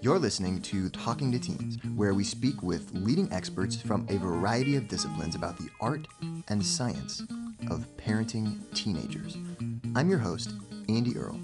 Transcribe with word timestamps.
You're 0.00 0.20
listening 0.20 0.62
to 0.62 0.88
Talking 0.90 1.32
to 1.32 1.38
Teens, 1.40 1.76
where 1.96 2.14
we 2.14 2.22
speak 2.22 2.62
with 2.62 2.92
leading 2.92 3.32
experts 3.32 3.74
from 3.74 4.06
a 4.08 4.16
variety 4.16 4.76
of 4.76 4.86
disciplines 4.86 5.34
about 5.34 5.56
the 5.56 5.68
art 5.80 6.06
and 6.46 6.64
science 6.64 7.22
of 7.68 7.84
parenting 7.96 8.58
teenagers. 8.74 9.36
I'm 9.96 10.08
your 10.08 10.20
host, 10.20 10.52
Andy 10.88 11.16
Earle. 11.16 11.40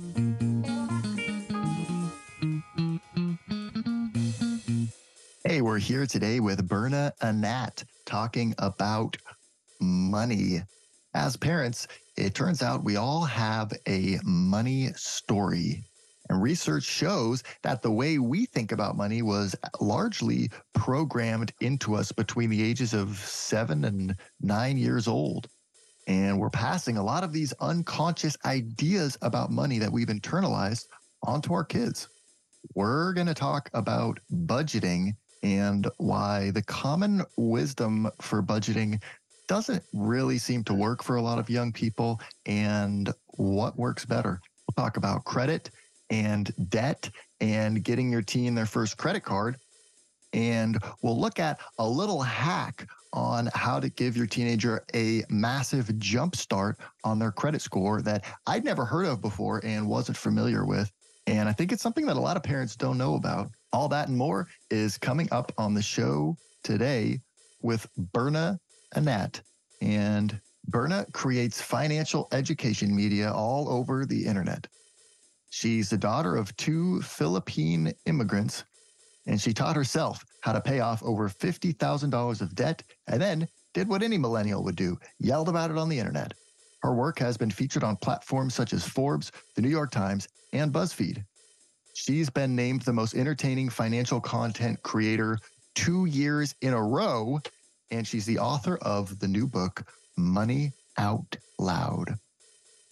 Hey, 5.44 5.60
we're 5.60 5.78
here 5.78 6.06
today 6.06 6.38
with 6.38 6.68
Berna 6.68 7.12
Anat 7.20 7.82
talking 8.06 8.54
about 8.58 9.16
money. 9.80 10.62
As 11.14 11.36
parents, 11.36 11.88
it 12.16 12.34
turns 12.36 12.62
out 12.62 12.84
we 12.84 12.94
all 12.94 13.24
have 13.24 13.72
a 13.88 14.20
money 14.22 14.92
story. 14.94 15.82
And 16.28 16.40
research 16.40 16.84
shows 16.84 17.42
that 17.62 17.82
the 17.82 17.90
way 17.90 18.18
we 18.18 18.46
think 18.46 18.72
about 18.72 18.96
money 18.96 19.22
was 19.22 19.54
largely 19.80 20.50
programmed 20.72 21.52
into 21.60 21.94
us 21.94 22.12
between 22.12 22.50
the 22.50 22.62
ages 22.62 22.94
of 22.94 23.18
seven 23.18 23.84
and 23.84 24.16
nine 24.40 24.78
years 24.78 25.06
old. 25.06 25.48
And 26.06 26.38
we're 26.38 26.50
passing 26.50 26.96
a 26.96 27.04
lot 27.04 27.24
of 27.24 27.32
these 27.32 27.52
unconscious 27.60 28.36
ideas 28.44 29.18
about 29.22 29.50
money 29.50 29.78
that 29.78 29.92
we've 29.92 30.08
internalized 30.08 30.86
onto 31.22 31.54
our 31.54 31.64
kids. 31.64 32.08
We're 32.74 33.12
going 33.12 33.26
to 33.26 33.34
talk 33.34 33.70
about 33.74 34.18
budgeting 34.46 35.16
and 35.42 35.86
why 35.98 36.50
the 36.52 36.62
common 36.62 37.22
wisdom 37.36 38.10
for 38.20 38.42
budgeting 38.42 39.02
doesn't 39.46 39.82
really 39.92 40.38
seem 40.38 40.64
to 40.64 40.74
work 40.74 41.02
for 41.02 41.16
a 41.16 41.22
lot 41.22 41.38
of 41.38 41.50
young 41.50 41.70
people 41.70 42.18
and 42.46 43.12
what 43.36 43.78
works 43.78 44.06
better. 44.06 44.40
We'll 44.66 44.84
talk 44.84 44.96
about 44.96 45.24
credit 45.24 45.70
and 46.10 46.52
debt 46.68 47.10
and 47.40 47.82
getting 47.82 48.10
your 48.10 48.22
teen 48.22 48.54
their 48.54 48.66
first 48.66 48.96
credit 48.96 49.20
card. 49.20 49.56
And 50.32 50.78
we'll 51.02 51.18
look 51.18 51.38
at 51.38 51.60
a 51.78 51.88
little 51.88 52.20
hack 52.20 52.86
on 53.12 53.48
how 53.54 53.78
to 53.78 53.88
give 53.88 54.16
your 54.16 54.26
teenager 54.26 54.84
a 54.94 55.22
massive 55.30 55.96
jump 55.98 56.34
start 56.34 56.76
on 57.04 57.18
their 57.18 57.30
credit 57.30 57.62
score 57.62 58.02
that 58.02 58.24
I'd 58.46 58.64
never 58.64 58.84
heard 58.84 59.06
of 59.06 59.20
before 59.20 59.60
and 59.64 59.88
wasn't 59.88 60.16
familiar 60.16 60.66
with. 60.66 60.90
And 61.26 61.48
I 61.48 61.52
think 61.52 61.72
it's 61.72 61.82
something 61.82 62.06
that 62.06 62.16
a 62.16 62.20
lot 62.20 62.36
of 62.36 62.42
parents 62.42 62.74
don't 62.74 62.98
know 62.98 63.14
about. 63.14 63.50
All 63.72 63.88
that 63.88 64.08
and 64.08 64.16
more 64.16 64.48
is 64.70 64.98
coming 64.98 65.28
up 65.30 65.52
on 65.56 65.74
the 65.74 65.82
show 65.82 66.36
today 66.64 67.20
with 67.62 67.88
Berna 67.96 68.58
Anat. 68.96 69.40
And 69.80 70.38
Berna 70.66 71.06
creates 71.12 71.60
financial 71.60 72.28
education 72.32 72.94
media 72.94 73.32
all 73.32 73.68
over 73.68 74.06
the 74.06 74.26
internet. 74.26 74.66
She's 75.54 75.88
the 75.88 75.96
daughter 75.96 76.34
of 76.34 76.54
two 76.56 77.00
Philippine 77.02 77.92
immigrants 78.06 78.64
and 79.24 79.40
she 79.40 79.54
taught 79.54 79.76
herself 79.76 80.24
how 80.40 80.52
to 80.52 80.60
pay 80.60 80.80
off 80.80 81.00
over 81.04 81.28
$50,000 81.28 82.40
of 82.40 82.54
debt 82.56 82.82
and 83.06 83.22
then 83.22 83.46
did 83.72 83.86
what 83.86 84.02
any 84.02 84.18
millennial 84.18 84.64
would 84.64 84.74
do 84.74 84.98
yelled 85.20 85.48
about 85.48 85.70
it 85.70 85.78
on 85.78 85.88
the 85.88 85.96
internet. 85.96 86.34
Her 86.82 86.92
work 86.92 87.20
has 87.20 87.36
been 87.36 87.52
featured 87.52 87.84
on 87.84 87.94
platforms 87.98 88.52
such 88.52 88.72
as 88.72 88.84
Forbes, 88.84 89.30
the 89.54 89.62
New 89.62 89.68
York 89.68 89.92
Times, 89.92 90.26
and 90.52 90.72
BuzzFeed. 90.72 91.24
She's 91.94 92.28
been 92.28 92.56
named 92.56 92.82
the 92.82 92.92
most 92.92 93.14
entertaining 93.14 93.68
financial 93.68 94.20
content 94.20 94.82
creator 94.82 95.38
two 95.76 96.06
years 96.06 96.56
in 96.62 96.72
a 96.72 96.82
row, 96.82 97.38
and 97.92 98.04
she's 98.04 98.26
the 98.26 98.40
author 98.40 98.78
of 98.78 99.20
the 99.20 99.28
new 99.28 99.46
book, 99.46 99.84
Money 100.16 100.72
Out 100.98 101.36
Loud. 101.60 102.18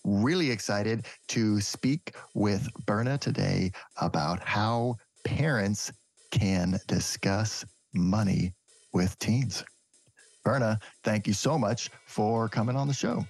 Really 0.04 0.50
excited 0.50 1.06
to 1.28 1.60
speak 1.60 2.14
with 2.34 2.68
Berna 2.86 3.18
today 3.18 3.70
about 4.00 4.42
how 4.42 4.96
parents 5.24 5.92
can 6.32 6.78
discuss 6.88 7.64
money 7.94 8.52
with 8.92 9.16
teens. 9.20 9.64
Berna, 10.44 10.78
thank 11.04 11.28
you 11.28 11.32
so 11.32 11.56
much 11.56 11.90
for 12.06 12.48
coming 12.48 12.74
on 12.74 12.88
the 12.88 12.94
show. 12.94 13.24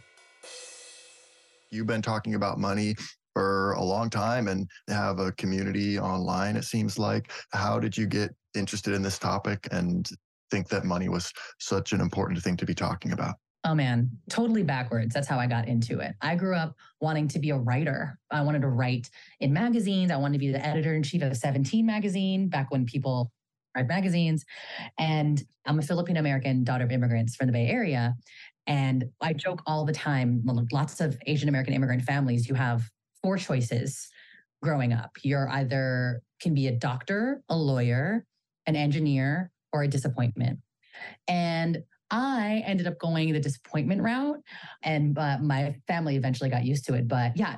You've 1.71 1.87
been 1.87 2.03
talking 2.03 2.37
about 2.37 2.59
money 2.59 2.95
for 3.35 3.73
a 3.73 3.83
long 3.83 4.09
time 4.09 4.49
and 4.49 4.67
have 4.89 5.19
a 5.19 5.33
community 5.33 5.99
online, 5.99 6.57
it 6.57 6.65
seems 6.65 6.99
like. 6.99 7.31
How 7.53 7.79
did 7.79 7.97
you 7.97 8.07
get 8.07 8.31
interested 8.55 8.95
in 8.95 9.03
this 9.03 9.19
topic 9.19 9.69
and 9.73 10.09
think 10.51 10.69
that 10.69 10.85
money 10.85 11.09
was 11.09 11.33
such 11.59 11.93
an 11.93 12.01
important 12.01 12.43
thing 12.43 12.57
to 12.59 12.67
be 12.67 12.75
talking 12.75 13.13
about? 13.13 13.37
Oh 13.65 13.75
man, 13.75 14.11
totally 14.29 14.65
backwards. 14.65 15.15
That's 15.15 15.29
how 15.29 15.39
I 15.39 15.47
got 15.47 15.69
into 15.69 16.01
it. 16.01 16.15
I 16.21 16.35
grew 16.35 16.57
up 16.57 16.75
wanting 17.01 17.29
to 17.29 17.39
be 17.39 17.51
a 17.51 17.57
writer. 17.57 18.19
I 18.31 18.43
wanted 18.43 18.63
to 18.63 18.69
write 18.69 19.09
in 19.39 19.53
magazines. 19.53 20.11
I 20.11 20.17
wanted 20.17 20.35
to 20.35 20.39
be 20.41 20.51
the 20.51 20.65
editor 20.65 20.95
in 20.95 21.03
chief 21.05 21.23
of 21.23 21.37
17 21.37 21.87
magazine 21.87 22.49
back 22.49 22.73
when 22.73 22.85
people 22.87 23.31
read 23.77 23.87
magazines. 23.87 24.45
And 24.99 25.43
I'm 25.65 25.79
a 25.79 25.83
Filipino 25.83 26.19
American 26.19 26.65
daughter 26.65 26.85
of 26.85 26.91
immigrants 26.91 27.37
from 27.37 27.47
the 27.47 27.53
Bay 27.53 27.69
Area. 27.69 28.17
And 28.67 29.05
I 29.21 29.33
joke 29.33 29.63
all 29.67 29.85
the 29.85 29.93
time, 29.93 30.43
lots 30.73 31.01
of 31.01 31.17
Asian 31.27 31.49
American 31.49 31.75
immigrant 31.75 32.03
families, 32.03 32.49
you 32.49 32.55
have 32.55 32.91
four 33.23 33.37
choices 33.37 34.09
growing 34.63 34.93
up. 34.93 35.11
You're 35.23 35.49
either 35.49 36.23
can 36.41 36.55
be 36.55 36.67
a 36.67 36.73
doctor, 36.73 37.43
a 37.49 37.57
lawyer, 37.57 38.25
an 38.67 38.77
engineer, 38.77 39.51
or 39.73 39.85
a 39.85 39.89
disappointment. 39.89 40.59
And 41.29 41.83
I 42.13 42.63
ended 42.67 42.87
up 42.87 42.99
going 42.99 43.33
the 43.33 43.41
disappointment 43.41 44.03
route, 44.03 44.39
and 44.83 45.15
my 45.15 45.75
family 45.89 46.17
eventually 46.17 46.51
got 46.51 46.65
used 46.65 46.85
to 46.87 46.95
it. 46.95 47.09
But 47.09 47.37
yeah, 47.37 47.57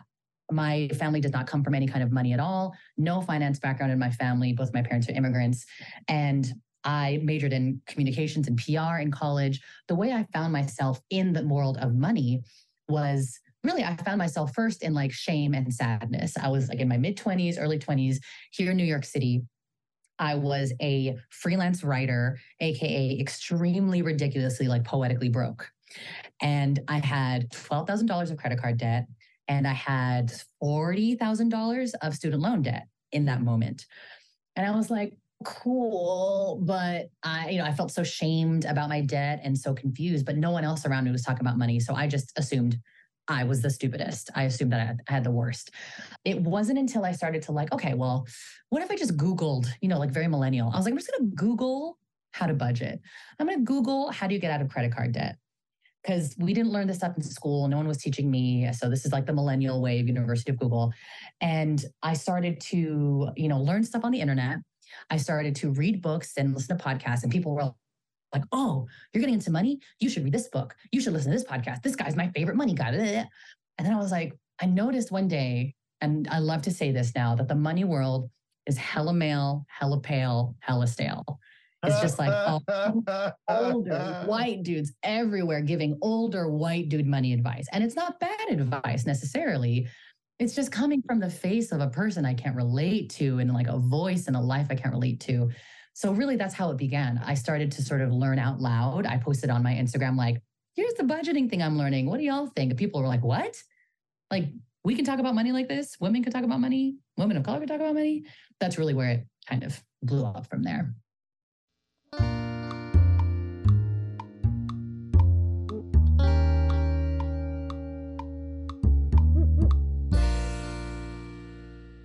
my 0.51 0.89
family 0.95 1.21
does 1.21 1.33
not 1.33 1.49
come 1.49 1.65
from 1.65 1.75
any 1.75 1.89
kind 1.89 2.03
of 2.05 2.13
money 2.13 2.33
at 2.33 2.41
all. 2.41 2.73
No 2.97 3.21
finance 3.21 3.59
background 3.59 3.93
in 3.93 3.99
my 3.99 4.11
family. 4.11 4.53
Both 4.53 4.73
my 4.73 4.83
parents 4.83 5.09
are 5.09 5.13
immigrants, 5.13 5.67
and 6.09 6.51
I 6.85 7.19
majored 7.23 7.53
in 7.53 7.81
communications 7.87 8.47
and 8.47 8.57
PR 8.57 8.99
in 9.01 9.11
college. 9.11 9.61
The 9.89 9.97
way 9.97 10.13
I 10.13 10.27
found 10.33 10.53
myself 10.53 11.01
in 11.11 11.33
the 11.33 11.47
world 11.47 11.79
of 11.79 11.95
money 11.95 12.43
was 12.89 13.41
really 13.65 13.83
I 13.83 13.97
found 13.97 14.19
myself 14.19 14.53
first 14.55 14.83
in 14.83 14.95
like 14.95 15.11
shame 15.11 15.55
and 15.55 15.73
sadness. 15.73 16.37
I 16.37 16.49
was 16.49 16.69
like 16.69 16.79
in 16.79 16.89
my 16.89 16.99
mid 16.99 17.17
20s, 17.17 17.57
early 17.59 17.79
20s 17.79 18.19
here 18.53 18.71
in 18.71 18.77
New 18.77 18.85
York 18.85 19.05
City 19.05 19.43
I 20.19 20.35
was 20.35 20.73
a 20.81 21.17
freelance 21.31 21.83
writer, 21.83 22.39
AKA 22.61 23.19
extremely 23.21 24.03
ridiculously, 24.03 24.69
like 24.69 24.85
poetically 24.85 25.29
broke. 25.29 25.71
And 26.41 26.81
I 26.89 26.99
had 26.99 27.51
$12,000 27.51 28.31
of 28.31 28.37
credit 28.37 28.61
card 28.61 28.79
debt 28.79 29.07
and 29.49 29.67
I 29.67 29.73
had 29.73 30.33
$40,000 30.63 31.93
of 32.03 32.15
student 32.15 32.43
loan 32.43 32.63
debt 32.63 32.87
in 33.13 33.27
that 33.27 33.43
moment. 33.43 33.87
And 34.57 34.67
I 34.67 34.71
was 34.77 34.91
like, 34.91 35.17
cool 35.45 36.59
but 36.63 37.11
i 37.23 37.51
you 37.51 37.59
know 37.59 37.65
i 37.65 37.73
felt 37.73 37.91
so 37.91 38.03
shamed 38.03 38.65
about 38.65 38.89
my 38.89 39.01
debt 39.01 39.41
and 39.45 39.59
so 39.59 39.75
confused 39.75 40.25
but 40.25 40.37
no 40.37 40.51
one 40.51 40.65
else 40.65 40.87
around 40.87 41.05
me 41.05 41.11
was 41.11 41.23
talking 41.23 41.43
about 41.43 41.59
money 41.59 41.79
so 41.79 41.95
i 41.95 42.07
just 42.07 42.33
assumed 42.39 42.79
I 43.29 43.45
was 43.45 43.63
the 43.63 43.71
stupidest. 43.71 44.31
I 44.35 44.45
assumed 44.45 44.73
that 44.73 44.81
I 44.81 44.85
had, 44.85 45.01
I 45.09 45.13
had, 45.13 45.25
the 45.25 45.31
worst. 45.31 45.71
It 46.25 46.41
wasn't 46.41 46.79
until 46.79 47.05
I 47.05 47.13
started 47.13 47.43
to 47.43 47.53
like, 47.53 47.73
okay, 47.73 47.95
well, 47.95 48.27
what 48.69 48.83
if 48.83 48.91
I 48.91 48.97
just 48.97 49.17
Googled, 49.17 49.67
you 49.81 49.89
know, 49.89 49.99
like 49.99 50.11
very 50.11 50.29
millennial? 50.29 50.71
I 50.73 50.77
was 50.77 50.85
like, 50.85 50.93
I'm 50.93 50.99
just 50.99 51.11
going 51.11 51.31
to 51.31 51.37
Google 51.37 51.99
how 52.33 52.47
to 52.47 52.55
budget. 52.55 53.01
I'm 53.39 53.47
going 53.47 53.59
to 53.59 53.65
Google 53.65 54.11
how 54.11 54.27
do 54.27 54.35
you 54.35 54.41
get 54.41 54.51
out 54.51 54.61
of 54.61 54.69
credit 54.69 54.95
card 54.95 55.13
debt? 55.13 55.37
Because 56.03 56.35
we 56.39 56.53
didn't 56.53 56.71
learn 56.71 56.87
this 56.87 56.99
stuff 56.99 57.17
in 57.17 57.23
school. 57.23 57.67
No 57.67 57.79
one 57.79 57.89
was 57.89 57.97
teaching 57.97 58.31
me. 58.31 58.71
So 58.75 58.91
this 58.91 59.07
is 59.07 59.13
like 59.13 59.25
the 59.25 59.33
millennial 59.33 59.81
way 59.81 60.01
of 60.01 60.07
University 60.07 60.51
of 60.51 60.59
Google. 60.59 60.93
And 61.41 61.83
I 62.03 62.13
started 62.13 62.61
to, 62.63 63.31
you 63.37 63.49
know, 63.49 63.59
learn 63.59 63.85
stuff 63.85 64.05
on 64.05 64.13
the 64.13 64.21
internet. 64.21 64.59
I 65.11 65.17
started 65.17 65.57
to 65.57 65.71
read 65.71 66.03
books 66.03 66.35
and 66.37 66.55
listen 66.55 66.77
to 66.77 66.85
podcasts, 66.85 67.23
and 67.23 67.33
people 67.33 67.55
were 67.55 67.73
like, 68.35 68.45
oh, 68.53 68.87
you're 69.13 69.21
getting 69.21 69.35
into 69.35 69.51
money? 69.51 69.81
You 70.01 70.09
should 70.09 70.25
read 70.25 70.35
this 70.35 70.49
book. 70.49 70.75
You 70.93 71.01
should 71.01 71.13
listen 71.13 71.31
to 71.31 71.39
this 71.39 71.47
podcast. 71.47 71.83
This 71.83 71.97
guy's 71.97 72.17
my 72.17 72.29
favorite 72.29 72.57
money 72.57 72.75
guy. 72.75 72.89
And 72.89 73.87
then 73.87 73.95
I 73.95 73.99
was 73.99 74.13
like, 74.13 74.35
I 74.61 74.67
noticed 74.67 75.11
one 75.11 75.29
day, 75.29 75.75
and 76.01 76.29
I 76.31 76.39
love 76.39 76.63
to 76.63 76.71
say 76.71 76.93
this 76.93 77.13
now, 77.15 77.35
that 77.35 77.49
the 77.49 77.55
money 77.55 77.85
world 77.85 78.31
is 78.67 78.77
hella 78.77 79.13
male, 79.13 79.67
hella 79.69 80.01
pale, 80.01 80.55
hella 80.61 80.87
stale. 80.87 81.39
It's 81.87 82.01
just 82.01 82.19
like 82.19 82.31
oh, 82.33 83.33
older 83.49 84.25
white 84.27 84.63
dudes 84.63 84.93
everywhere 85.03 85.61
giving 85.61 85.99
older 86.01 86.49
white 86.51 86.89
dude 86.89 87.07
money 87.07 87.33
advice. 87.33 87.67
And 87.73 87.85
it's 87.85 87.97
not 87.97 88.19
bad 88.21 88.49
advice 88.49 89.07
necessarily. 89.07 89.89
It's 90.39 90.55
just 90.55 90.73
coming 90.73 91.03
from 91.07 91.21
the 91.21 91.31
face 91.31 91.73
of 91.73 91.81
a 91.81 91.89
person 91.89 92.25
I 92.25 92.35
can't 92.35 92.57
relate 92.57 93.11
to 93.11 93.39
and 93.39 93.53
like 93.53 93.69
a 93.69 93.79
voice 93.79 94.27
and 94.27 94.37
a 94.37 94.41
life 94.41 94.69
I 94.71 94.75
can't 94.75 94.95
relate 94.95 95.21
to. 95.21 95.51
So 95.97 96.11
really 96.11 96.35
that's 96.35 96.55
how 96.55 96.73
it 96.73 96.77
began. 96.77 97.23
I 97.25 97.35
started 97.35 97.71
to 97.73 97.83
sort 97.83 98.01
of 98.01 98.11
learn 98.11 98.41
out 98.41 98.61
loud. 98.61 99.07
I 99.07 99.17
posted 99.17 99.49
on 99.49 99.63
my 99.63 99.73
Instagram 99.73 100.17
like, 100.17 100.43
here's 100.75 100.95
the 100.95 101.05
budgeting 101.05 101.49
thing 101.49 101.63
I'm 101.63 101.79
learning. 101.79 102.07
What 102.07 102.19
do 102.19 102.25
y'all 102.25 102.49
think? 102.49 102.77
People 102.77 103.01
were 103.01 103.07
like, 103.07 103.23
what? 103.23 103.63
Like 104.29 104.47
we 104.83 104.97
can 104.97 105.05
talk 105.05 105.21
about 105.21 105.37
money 105.37 105.53
like 105.53 105.69
this. 105.69 105.97
Women 106.01 106.25
can 106.25 106.33
talk 106.33 106.43
about 106.43 106.59
money. 106.59 106.97
Women 107.17 107.37
of 107.37 107.45
color 107.45 107.61
can 107.61 107.69
talk 107.69 107.79
about 107.79 107.95
money. 107.95 108.25
That's 108.59 108.77
really 108.77 108.93
where 108.93 109.09
it 109.09 109.27
kind 109.49 109.63
of 109.63 109.81
blew 110.03 110.25
up 110.25 110.51
from 110.51 110.65
there. 110.65 110.93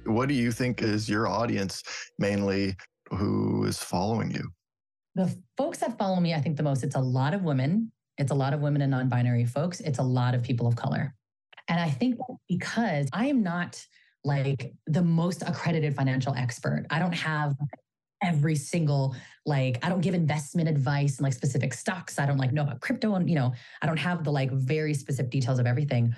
What 0.06 0.28
do 0.28 0.36
you 0.36 0.52
think 0.52 0.84
is 0.84 1.10
your 1.10 1.28
audience 1.28 1.82
mainly 2.20 2.76
who 3.12 3.66
is 3.66 3.82
following 3.82 4.32
you? 4.32 4.50
The 5.16 5.36
folks 5.58 5.80
that 5.80 5.98
follow 5.98 6.20
me, 6.20 6.34
I 6.34 6.42
think 6.42 6.58
the 6.58 6.64
most, 6.64 6.84
it's 6.84 6.96
a 6.96 7.02
lot 7.02 7.34
of 7.34 7.44
women. 7.44 7.92
It's 8.18 8.32
a 8.32 8.36
lot 8.36 8.54
of 8.54 8.62
women 8.62 8.82
and 8.82 8.92
non 8.92 9.10
binary 9.10 9.46
folks. 9.46 9.80
It's 9.80 10.00
a 10.00 10.04
lot 10.04 10.36
of 10.36 10.44
people 10.44 10.68
of 10.68 10.76
color. 10.76 11.14
And 11.68 11.80
I 11.80 11.90
think 11.90 12.18
because 12.48 13.08
I 13.14 13.28
am 13.28 13.44
not 13.44 13.84
like 14.24 14.74
the 14.88 15.02
most 15.02 15.44
accredited 15.44 15.96
financial 15.96 16.34
expert, 16.36 16.86
I 16.90 17.00
don't 17.00 17.14
have 17.14 17.56
every 18.22 18.56
single 18.56 19.16
like 19.46 19.78
i 19.84 19.90
don't 19.90 20.02
give 20.02 20.14
investment 20.14 20.68
advice 20.68 21.18
and 21.18 21.24
like 21.24 21.34
specific 21.34 21.74
stocks 21.74 22.20
i 22.20 22.26
don't 22.26 22.38
like 22.38 22.52
know 22.52 22.64
about 22.64 22.82
crypto 22.82 23.16
and 23.16 23.30
you 23.30 23.36
know 23.36 23.54
i 23.82 23.86
don't 23.86 23.98
have 23.98 24.24
the 24.24 24.32
like 24.32 24.52
very 24.52 24.94
specific 24.94 25.32
details 25.32 25.60
of 25.60 25.66
everything 25.66 26.14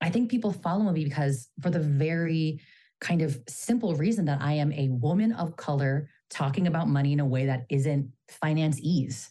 i 0.00 0.08
think 0.08 0.30
people 0.30 0.52
follow 0.52 0.90
me 0.90 1.04
because 1.04 1.48
for 1.60 1.70
the 1.70 1.78
very 1.78 2.60
kind 3.00 3.20
of 3.20 3.38
simple 3.48 3.94
reason 3.96 4.24
that 4.24 4.40
i 4.40 4.52
am 4.52 4.72
a 4.72 4.88
woman 4.88 5.32
of 5.32 5.56
color 5.56 6.08
talking 6.32 6.66
about 6.66 6.88
money 6.88 7.12
in 7.12 7.20
a 7.20 7.26
way 7.26 7.46
that 7.46 7.66
isn't 7.68 8.10
finance 8.28 8.78
ease 8.80 9.30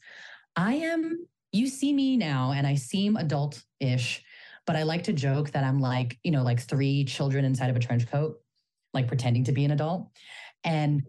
i 0.56 0.74
am 0.74 1.28
you 1.52 1.68
see 1.68 1.92
me 1.92 2.16
now 2.16 2.54
and 2.56 2.66
i 2.66 2.76
seem 2.76 3.18
adult-ish 3.18 4.24
but 4.68 4.76
I 4.76 4.84
like 4.84 5.04
to 5.04 5.14
joke 5.14 5.52
that 5.52 5.64
I'm 5.64 5.80
like, 5.80 6.18
you 6.24 6.32
know, 6.32 6.44
like 6.44 6.60
three 6.62 7.04
children 7.06 7.46
inside 7.46 7.70
of 7.70 7.76
a 7.76 7.80
trench 7.80 8.10
coat, 8.10 8.40
like 8.94 9.08
pretending 9.08 9.44
to 9.46 9.52
be 9.52 9.66
an 9.66 9.72
adult. 9.72 10.10
And 10.64 11.04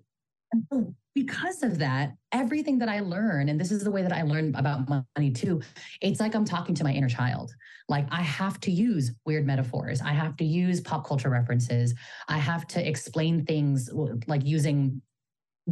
because 1.15 1.63
of 1.63 1.79
that, 1.79 2.15
everything 2.33 2.79
that 2.79 2.89
I 2.89 3.01
learn, 3.01 3.51
and 3.51 3.61
this 3.61 3.71
is 3.71 3.85
the 3.85 3.91
way 3.91 4.03
that 4.03 4.13
I 4.13 4.23
learn 4.23 4.55
about 4.55 4.89
money 4.89 5.31
too, 5.31 5.61
it's 6.01 6.21
like 6.21 6.35
I'm 6.35 6.45
talking 6.45 6.75
to 6.77 6.85
my 6.85 6.93
inner 6.93 7.09
child. 7.09 7.55
Like 7.89 8.07
I 8.11 8.23
have 8.23 8.59
to 8.61 8.71
use 8.71 9.13
weird 9.27 9.47
metaphors, 9.47 10.01
I 10.01 10.13
have 10.13 10.37
to 10.39 10.45
use 10.45 10.81
pop 10.81 11.07
culture 11.07 11.29
references, 11.29 11.95
I 12.29 12.39
have 12.39 12.67
to 12.69 12.89
explain 12.89 13.45
things 13.45 13.91
like 14.27 14.45
using 14.45 15.03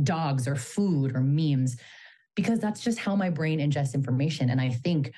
dogs 0.02 0.46
or 0.46 0.56
food 0.56 1.14
or 1.14 1.20
memes, 1.20 1.76
because 2.36 2.58
that's 2.58 2.82
just 2.82 2.98
how 2.98 3.16
my 3.16 3.30
brain 3.30 3.58
ingests 3.58 3.94
information. 3.94 4.50
And 4.50 4.60
I 4.60 4.70
think 4.70 5.12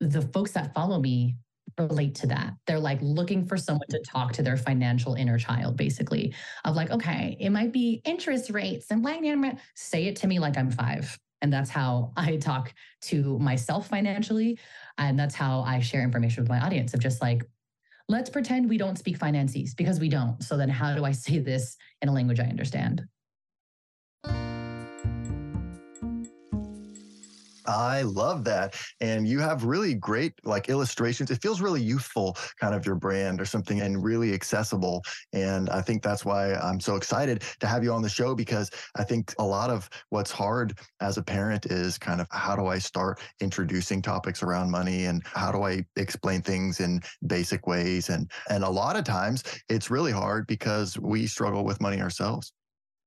the 0.00 0.22
folks 0.22 0.52
that 0.52 0.74
follow 0.74 1.00
me 1.00 1.36
relate 1.78 2.14
to 2.16 2.26
that. 2.28 2.54
They're 2.66 2.78
like 2.78 2.98
looking 3.02 3.46
for 3.46 3.56
someone 3.56 3.88
to 3.90 4.00
talk 4.06 4.32
to 4.34 4.42
their 4.42 4.56
financial 4.56 5.14
inner 5.14 5.38
child, 5.38 5.76
basically, 5.76 6.34
of 6.64 6.76
like, 6.76 6.90
okay, 6.90 7.36
it 7.40 7.50
might 7.50 7.72
be 7.72 8.00
interest 8.04 8.50
rates 8.50 8.86
and 8.90 9.02
blah. 9.02 9.18
say 9.74 10.06
it 10.06 10.16
to 10.16 10.26
me 10.26 10.38
like 10.38 10.56
I'm 10.56 10.70
five. 10.70 11.18
And 11.42 11.52
that's 11.52 11.70
how 11.70 12.12
I 12.16 12.36
talk 12.36 12.72
to 13.02 13.38
myself 13.38 13.88
financially. 13.88 14.58
And 14.96 15.18
that's 15.18 15.34
how 15.34 15.60
I 15.62 15.80
share 15.80 16.02
information 16.02 16.42
with 16.42 16.48
my 16.48 16.60
audience 16.60 16.94
of 16.94 17.00
just 17.00 17.20
like, 17.20 17.44
let's 18.08 18.30
pretend 18.30 18.68
we 18.68 18.78
don't 18.78 18.96
speak 18.96 19.18
finances 19.18 19.74
because 19.74 20.00
we 20.00 20.08
don't. 20.08 20.42
So 20.42 20.56
then 20.56 20.70
how 20.70 20.94
do 20.94 21.04
I 21.04 21.12
say 21.12 21.38
this 21.38 21.76
in 22.00 22.08
a 22.08 22.12
language 22.12 22.40
I 22.40 22.44
understand? 22.44 23.06
I 27.96 28.02
love 28.02 28.44
that. 28.44 28.76
And 29.00 29.26
you 29.26 29.38
have 29.40 29.64
really 29.64 29.94
great 29.94 30.32
like 30.44 30.68
illustrations. 30.68 31.30
It 31.30 31.42
feels 31.42 31.60
really 31.60 31.82
youthful, 31.82 32.36
kind 32.60 32.74
of 32.74 32.86
your 32.86 32.94
brand 32.94 33.40
or 33.40 33.44
something, 33.44 33.80
and 33.80 34.02
really 34.02 34.32
accessible. 34.32 35.02
And 35.32 35.68
I 35.70 35.80
think 35.82 36.02
that's 36.02 36.24
why 36.24 36.54
I'm 36.54 36.80
so 36.80 36.96
excited 36.96 37.42
to 37.60 37.66
have 37.66 37.82
you 37.82 37.92
on 37.92 38.02
the 38.02 38.08
show 38.08 38.34
because 38.34 38.70
I 38.96 39.04
think 39.04 39.34
a 39.38 39.44
lot 39.44 39.70
of 39.70 39.88
what's 40.10 40.30
hard 40.30 40.78
as 41.00 41.16
a 41.18 41.22
parent 41.22 41.66
is 41.66 41.98
kind 41.98 42.20
of 42.20 42.26
how 42.30 42.56
do 42.56 42.66
I 42.66 42.78
start 42.78 43.20
introducing 43.40 44.02
topics 44.02 44.42
around 44.42 44.70
money 44.70 45.06
and 45.06 45.22
how 45.26 45.52
do 45.52 45.62
I 45.62 45.84
explain 45.96 46.42
things 46.42 46.80
in 46.80 47.00
basic 47.26 47.66
ways? 47.66 48.10
And 48.10 48.30
and 48.50 48.64
a 48.64 48.70
lot 48.70 48.96
of 48.96 49.04
times 49.04 49.42
it's 49.68 49.90
really 49.90 50.12
hard 50.12 50.46
because 50.46 50.98
we 50.98 51.26
struggle 51.26 51.64
with 51.64 51.80
money 51.80 52.00
ourselves. 52.00 52.52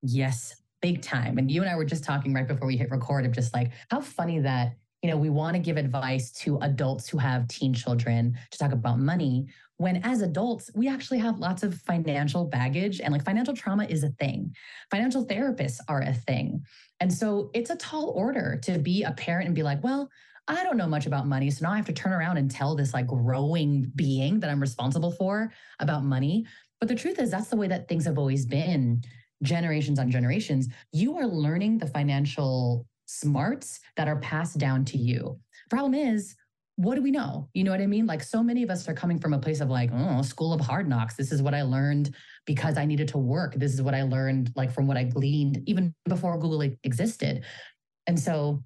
Yes, 0.02 0.56
big 0.82 1.02
time. 1.02 1.38
And 1.38 1.50
you 1.52 1.62
and 1.62 1.70
I 1.70 1.76
were 1.76 1.86
just 1.86 2.04
talking 2.04 2.34
right 2.34 2.48
before 2.48 2.68
we 2.68 2.78
hit 2.78 2.92
record 2.92 3.26
of 3.26 3.32
just 3.32 3.54
like 3.54 3.72
how 3.90 4.02
funny 4.02 4.40
that, 4.40 4.76
you 5.02 5.10
know, 5.10 5.18
we 5.18 5.30
want 5.30 5.56
to 5.56 5.60
give 5.60 5.78
advice 5.78 6.32
to 6.32 6.58
adults 6.60 7.10
who 7.10 7.18
have 7.18 7.48
teen 7.48 7.74
children 7.74 8.38
to 8.52 8.58
talk 8.58 8.72
about 8.72 9.00
money 9.00 9.48
when 9.80 10.02
as 10.04 10.22
adults, 10.22 10.70
we 10.76 10.90
actually 10.90 11.20
have 11.20 11.40
lots 11.40 11.64
of 11.64 11.74
financial 11.74 12.44
baggage 12.44 13.00
and 13.00 13.14
like 13.14 13.24
financial 13.24 13.56
trauma 13.56 13.86
is 13.86 14.04
a 14.04 14.10
thing. 14.10 14.54
Financial 14.92 15.26
therapists 15.26 15.80
are 15.88 16.02
a 16.02 16.14
thing. 16.14 16.62
And 17.00 17.12
so 17.12 17.50
it's 17.54 17.70
a 17.70 17.78
tall 17.78 18.10
order 18.10 18.60
to 18.64 18.78
be 18.78 19.04
a 19.04 19.14
parent 19.14 19.46
and 19.46 19.56
be 19.56 19.64
like, 19.64 19.82
well, 19.82 20.10
I 20.50 20.66
don't 20.66 20.76
know 20.76 20.88
much 20.88 21.06
about 21.06 21.28
money. 21.28 21.50
So 21.50 21.66
now 21.66 21.72
I 21.72 21.78
have 21.78 21.86
to 21.86 21.94
turn 21.94 22.12
around 22.12 22.36
and 22.36 22.52
tell 22.52 22.76
this 22.76 22.94
like 22.94 23.08
growing 23.08 23.90
being 23.96 24.42
that 24.42 24.50
I'm 24.50 24.60
responsible 24.60 25.12
for 25.12 25.54
about 25.80 26.04
money. 26.04 26.46
But 26.82 26.90
the 26.90 26.96
truth 26.96 27.18
is, 27.18 27.32
that's 27.32 27.48
the 27.48 27.56
way 27.56 27.68
that 27.68 27.88
things 27.88 28.04
have 28.04 28.18
always 28.18 28.46
been 28.46 29.02
generations 29.44 30.00
on 30.00 30.12
generations, 30.12 30.68
you 30.92 31.18
are 31.18 31.26
learning 31.26 31.78
the 31.78 31.88
financial 31.88 32.86
smarts 33.06 33.80
that 33.96 34.08
are 34.08 34.20
passed 34.20 34.58
down 34.58 34.86
to 34.86 34.98
you. 34.98 35.40
Problem 35.70 35.94
is, 35.94 36.36
what 36.76 36.96
do 36.96 37.02
we 37.02 37.12
know? 37.12 37.50
You 37.54 37.66
know 37.66 37.72
what 37.72 37.82
I 37.82 37.88
mean? 37.88 38.08
Like 38.08 38.24
so 38.24 38.42
many 38.42 38.64
of 38.64 38.70
us 38.70 38.88
are 38.88 38.94
coming 38.94 39.20
from 39.20 39.34
a 39.34 39.40
place 39.40 39.60
of 39.60 39.70
like, 39.70 39.90
oh, 39.94 40.22
school 40.22 40.54
of 40.54 40.62
hard 40.62 40.88
knocks. 40.88 41.16
This 41.16 41.34
is 41.34 41.42
what 41.42 41.54
I 41.54 41.64
learned 41.64 42.16
because 42.46 42.78
I 42.78 42.86
needed 42.86 43.10
to 43.10 43.18
work. 43.18 43.56
This 43.56 43.74
is 43.74 43.82
what 43.82 43.94
I 43.94 44.04
learned 44.04 44.54
like 44.56 44.72
from 44.72 44.88
what 44.88 44.96
I 44.96 45.04
gleaned 45.04 45.62
even 45.66 45.94
before 46.08 46.38
Google 46.38 46.62
existed. 46.84 47.44
And 48.08 48.18
so 48.18 48.64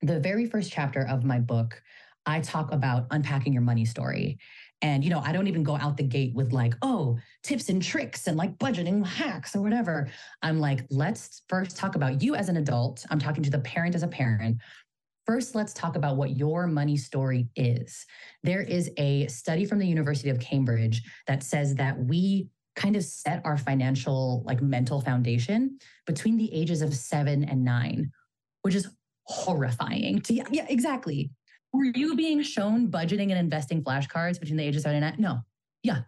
the 0.00 0.18
very 0.18 0.46
first 0.46 0.72
chapter 0.72 1.06
of 1.06 1.22
my 1.22 1.38
book, 1.38 1.80
I 2.26 2.40
talk 2.40 2.72
about 2.72 3.06
unpacking 3.12 3.52
your 3.52 3.62
money 3.62 3.84
story. 3.84 4.38
And, 4.82 5.04
you 5.04 5.10
know, 5.10 5.20
I 5.20 5.32
don't 5.32 5.46
even 5.46 5.62
go 5.62 5.76
out 5.76 5.96
the 5.96 6.02
gate 6.02 6.34
with 6.34 6.52
like, 6.52 6.74
oh, 6.82 7.16
tips 7.44 7.68
and 7.68 7.80
tricks 7.80 8.26
and 8.26 8.36
like 8.36 8.58
budgeting 8.58 9.06
hacks 9.06 9.54
or 9.54 9.62
whatever. 9.62 10.08
I'm 10.42 10.58
like, 10.58 10.84
let's 10.90 11.42
first 11.48 11.76
talk 11.76 11.94
about 11.94 12.20
you 12.20 12.34
as 12.34 12.48
an 12.48 12.56
adult. 12.56 13.06
I'm 13.08 13.20
talking 13.20 13.44
to 13.44 13.50
the 13.50 13.60
parent 13.60 13.94
as 13.94 14.02
a 14.02 14.08
parent. 14.08 14.58
First, 15.24 15.54
let's 15.54 15.72
talk 15.72 15.94
about 15.94 16.16
what 16.16 16.36
your 16.36 16.66
money 16.66 16.96
story 16.96 17.48
is. 17.54 18.04
There 18.42 18.60
is 18.60 18.90
a 18.96 19.28
study 19.28 19.64
from 19.64 19.78
the 19.78 19.86
University 19.86 20.30
of 20.30 20.40
Cambridge 20.40 21.00
that 21.28 21.44
says 21.44 21.76
that 21.76 21.96
we 21.96 22.48
kind 22.74 22.96
of 22.96 23.04
set 23.04 23.40
our 23.44 23.56
financial, 23.56 24.42
like 24.44 24.60
mental 24.60 25.00
foundation 25.00 25.78
between 26.06 26.36
the 26.36 26.52
ages 26.52 26.82
of 26.82 26.92
seven 26.92 27.44
and 27.44 27.64
nine, 27.64 28.10
which 28.62 28.74
is 28.74 28.88
horrifying. 29.24 30.20
To, 30.22 30.34
yeah, 30.34 30.44
yeah, 30.50 30.66
exactly. 30.68 31.30
Were 31.72 31.84
you 31.84 32.14
being 32.16 32.42
shown 32.42 32.88
budgeting 32.88 33.30
and 33.30 33.38
investing 33.38 33.82
flashcards 33.82 34.38
between 34.38 34.58
the 34.58 34.64
ages 34.64 34.84
of 34.84 34.92
nine? 34.92 35.14
No. 35.18 35.40
Yeah. 35.82 36.00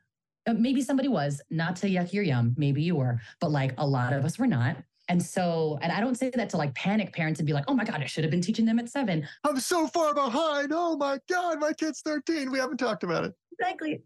Uh, 0.47 0.53
maybe 0.53 0.83
somebody 0.83 1.09
was, 1.09 1.41
not 1.51 1.77
to 1.77 1.87
yuck 1.87 2.13
your 2.13 2.23
yum. 2.23 2.55
Maybe 2.59 2.83
you 2.83 2.97
were, 2.97 3.19
but 3.41 3.51
like 3.51 3.75
a 3.79 3.87
lot 3.87 4.13
of 4.13 4.25
us 4.25 4.39
were 4.39 4.47
not. 4.47 4.77
And 5.09 5.23
so, 5.23 5.79
and 5.83 5.93
I 5.93 6.01
don't 6.01 6.17
say 6.17 6.31
that 6.31 6.49
to 6.51 6.57
like 6.57 6.75
panic 6.75 7.13
parents 7.13 7.41
and 7.41 7.47
be 7.47 7.53
like, 7.53 7.65
oh 7.69 7.75
my 7.75 7.85
God, 7.85 8.03
I 8.03 8.07
should 8.07 8.25
have 8.25 8.31
been 8.31 8.41
teaching 8.41 8.65
them 8.65 8.79
at 8.79 8.89
seven. 8.89 9.27
I'm 9.45 9.61
so 9.61 9.87
far 9.87 10.15
behind. 10.15 10.73
Oh 10.73 10.97
my 10.97 11.19
God, 11.29 11.61
my 11.61 11.73
kid's 11.73 12.01
13. 12.01 12.51
We 12.51 12.59
haven't 12.59 12.79
talked 12.79 13.05
about 13.05 13.25
it. 13.25 13.33
Exactly. 13.59 14.03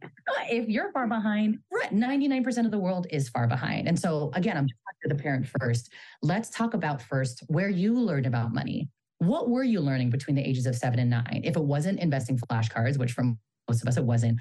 If 0.51 0.69
you're 0.69 0.93
far 0.93 1.07
behind, 1.07 1.59
99% 1.93 2.65
of 2.65 2.71
the 2.71 2.79
world 2.79 3.07
is 3.11 3.29
far 3.29 3.47
behind. 3.47 3.89
And 3.89 3.99
so, 3.99 4.31
again, 4.35 4.57
I'm 4.57 4.67
talking 4.67 5.09
to 5.09 5.15
the 5.15 5.23
parent 5.23 5.49
first. 5.61 5.93
Let's 6.21 6.51
talk 6.51 6.75
about 6.75 7.01
first 7.01 7.43
where 7.47 7.69
you 7.69 7.99
learned 7.99 8.27
about 8.27 8.53
money. 8.53 8.91
What 9.19 9.49
were 9.49 9.65
you 9.65 9.81
learning 9.81 10.11
between 10.11 10.37
the 10.37 10.47
ages 10.47 10.67
of 10.67 10.77
seven 10.77 10.99
and 10.99 11.11
nine? 11.11 11.43
If 11.45 11.57
it 11.57 11.65
wasn't 11.65 12.01
investing 12.01 12.39
flashcards, 12.39 12.99
which 12.99 13.13
for 13.13 13.25
most 13.69 13.83
of 13.83 13.89
us 13.89 13.97
it 13.97 14.05
wasn't, 14.05 14.41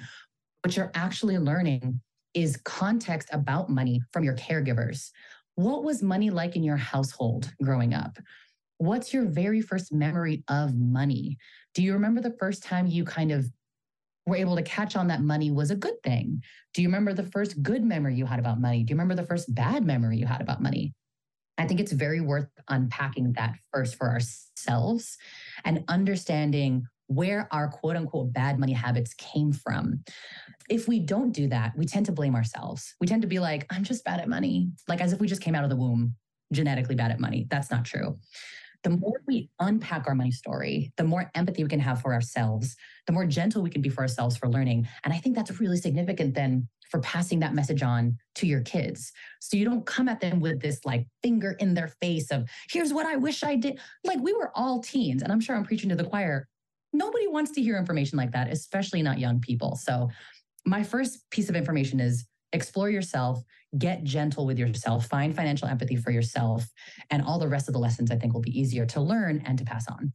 what 0.62 0.76
you're 0.76 0.92
actually 0.94 1.38
learning 1.38 2.00
is 2.34 2.56
context 2.64 3.28
about 3.32 3.70
money 3.70 4.00
from 4.12 4.24
your 4.24 4.36
caregivers. 4.36 5.10
What 5.56 5.82
was 5.82 6.02
money 6.02 6.30
like 6.30 6.54
in 6.54 6.62
your 6.62 6.76
household 6.76 7.52
growing 7.62 7.94
up? 7.94 8.18
What's 8.78 9.12
your 9.12 9.24
very 9.24 9.60
first 9.60 9.92
memory 9.92 10.44
of 10.48 10.76
money? 10.76 11.36
Do 11.74 11.82
you 11.82 11.92
remember 11.92 12.20
the 12.20 12.36
first 12.38 12.62
time 12.62 12.86
you 12.86 13.04
kind 13.04 13.32
of 13.32 13.50
were 14.26 14.36
able 14.36 14.54
to 14.54 14.62
catch 14.62 14.94
on 14.94 15.08
that 15.08 15.22
money 15.22 15.50
was 15.50 15.72
a 15.72 15.76
good 15.76 16.00
thing? 16.04 16.42
Do 16.74 16.82
you 16.82 16.88
remember 16.88 17.12
the 17.12 17.24
first 17.24 17.60
good 17.62 17.82
memory 17.82 18.14
you 18.14 18.26
had 18.26 18.38
about 18.38 18.60
money? 18.60 18.84
Do 18.84 18.92
you 18.92 18.94
remember 18.94 19.20
the 19.20 19.26
first 19.26 19.52
bad 19.52 19.84
memory 19.84 20.18
you 20.18 20.26
had 20.26 20.40
about 20.40 20.62
money? 20.62 20.94
I 21.58 21.66
think 21.66 21.80
it's 21.80 21.92
very 21.92 22.20
worth 22.20 22.48
unpacking 22.68 23.32
that 23.34 23.54
first 23.72 23.96
for 23.96 24.08
ourselves 24.08 25.18
and 25.64 25.84
understanding 25.88 26.86
where 27.08 27.48
our 27.50 27.68
quote 27.68 27.96
unquote 27.96 28.32
bad 28.32 28.58
money 28.58 28.72
habits 28.72 29.12
came 29.14 29.52
from. 29.52 30.04
If 30.70 30.86
we 30.86 31.00
don't 31.00 31.32
do 31.32 31.48
that, 31.48 31.76
we 31.76 31.86
tend 31.86 32.06
to 32.06 32.12
blame 32.12 32.34
ourselves. 32.34 32.94
We 33.00 33.06
tend 33.06 33.22
to 33.22 33.28
be 33.28 33.38
like, 33.38 33.66
I'm 33.70 33.82
just 33.82 34.04
bad 34.04 34.20
at 34.20 34.28
money, 34.28 34.70
like 34.86 35.00
as 35.00 35.12
if 35.12 35.20
we 35.20 35.26
just 35.26 35.42
came 35.42 35.54
out 35.54 35.64
of 35.64 35.70
the 35.70 35.76
womb 35.76 36.14
genetically 36.52 36.94
bad 36.94 37.10
at 37.10 37.20
money. 37.20 37.46
That's 37.50 37.70
not 37.70 37.84
true. 37.84 38.18
The 38.84 38.90
more 38.90 39.20
we 39.26 39.50
unpack 39.60 40.06
our 40.06 40.14
money 40.14 40.30
story, 40.30 40.92
the 40.96 41.04
more 41.04 41.30
empathy 41.34 41.62
we 41.62 41.68
can 41.68 41.80
have 41.80 42.00
for 42.00 42.12
ourselves, 42.12 42.76
the 43.06 43.12
more 43.12 43.26
gentle 43.26 43.62
we 43.62 43.70
can 43.70 43.82
be 43.82 43.88
for 43.88 44.02
ourselves 44.02 44.36
for 44.36 44.48
learning. 44.48 44.86
And 45.04 45.12
I 45.12 45.18
think 45.18 45.34
that's 45.34 45.60
really 45.60 45.76
significant 45.76 46.34
then 46.34 46.68
for 46.90 47.00
passing 47.00 47.40
that 47.40 47.54
message 47.54 47.82
on 47.82 48.16
to 48.36 48.46
your 48.46 48.60
kids. 48.62 49.12
So 49.40 49.56
you 49.56 49.64
don't 49.64 49.84
come 49.84 50.08
at 50.08 50.20
them 50.20 50.40
with 50.40 50.60
this 50.60 50.84
like 50.84 51.06
finger 51.22 51.52
in 51.58 51.74
their 51.74 51.88
face 52.00 52.30
of, 52.30 52.48
here's 52.70 52.92
what 52.92 53.06
I 53.06 53.16
wish 53.16 53.42
I 53.42 53.56
did. 53.56 53.78
Like 54.04 54.20
we 54.20 54.32
were 54.32 54.52
all 54.54 54.80
teens, 54.80 55.22
and 55.22 55.30
I'm 55.30 55.40
sure 55.40 55.56
I'm 55.56 55.64
preaching 55.64 55.90
to 55.90 55.96
the 55.96 56.04
choir. 56.04 56.48
Nobody 56.92 57.26
wants 57.26 57.50
to 57.52 57.62
hear 57.62 57.76
information 57.76 58.16
like 58.16 58.32
that, 58.32 58.50
especially 58.50 59.02
not 59.02 59.18
young 59.18 59.40
people. 59.40 59.76
So 59.76 60.08
my 60.64 60.82
first 60.82 61.28
piece 61.30 61.48
of 61.48 61.56
information 61.56 62.00
is 62.00 62.24
explore 62.52 62.90
yourself, 62.90 63.42
get 63.76 64.04
gentle 64.04 64.46
with 64.46 64.58
yourself, 64.58 65.06
find 65.06 65.34
financial 65.34 65.68
empathy 65.68 65.96
for 65.96 66.10
yourself, 66.10 66.66
and 67.10 67.22
all 67.22 67.38
the 67.38 67.48
rest 67.48 67.68
of 67.68 67.74
the 67.74 67.80
lessons 67.80 68.10
I 68.10 68.16
think 68.16 68.32
will 68.34 68.40
be 68.40 68.58
easier 68.58 68.86
to 68.86 69.00
learn 69.00 69.42
and 69.44 69.58
to 69.58 69.64
pass 69.64 69.86
on. 69.88 70.12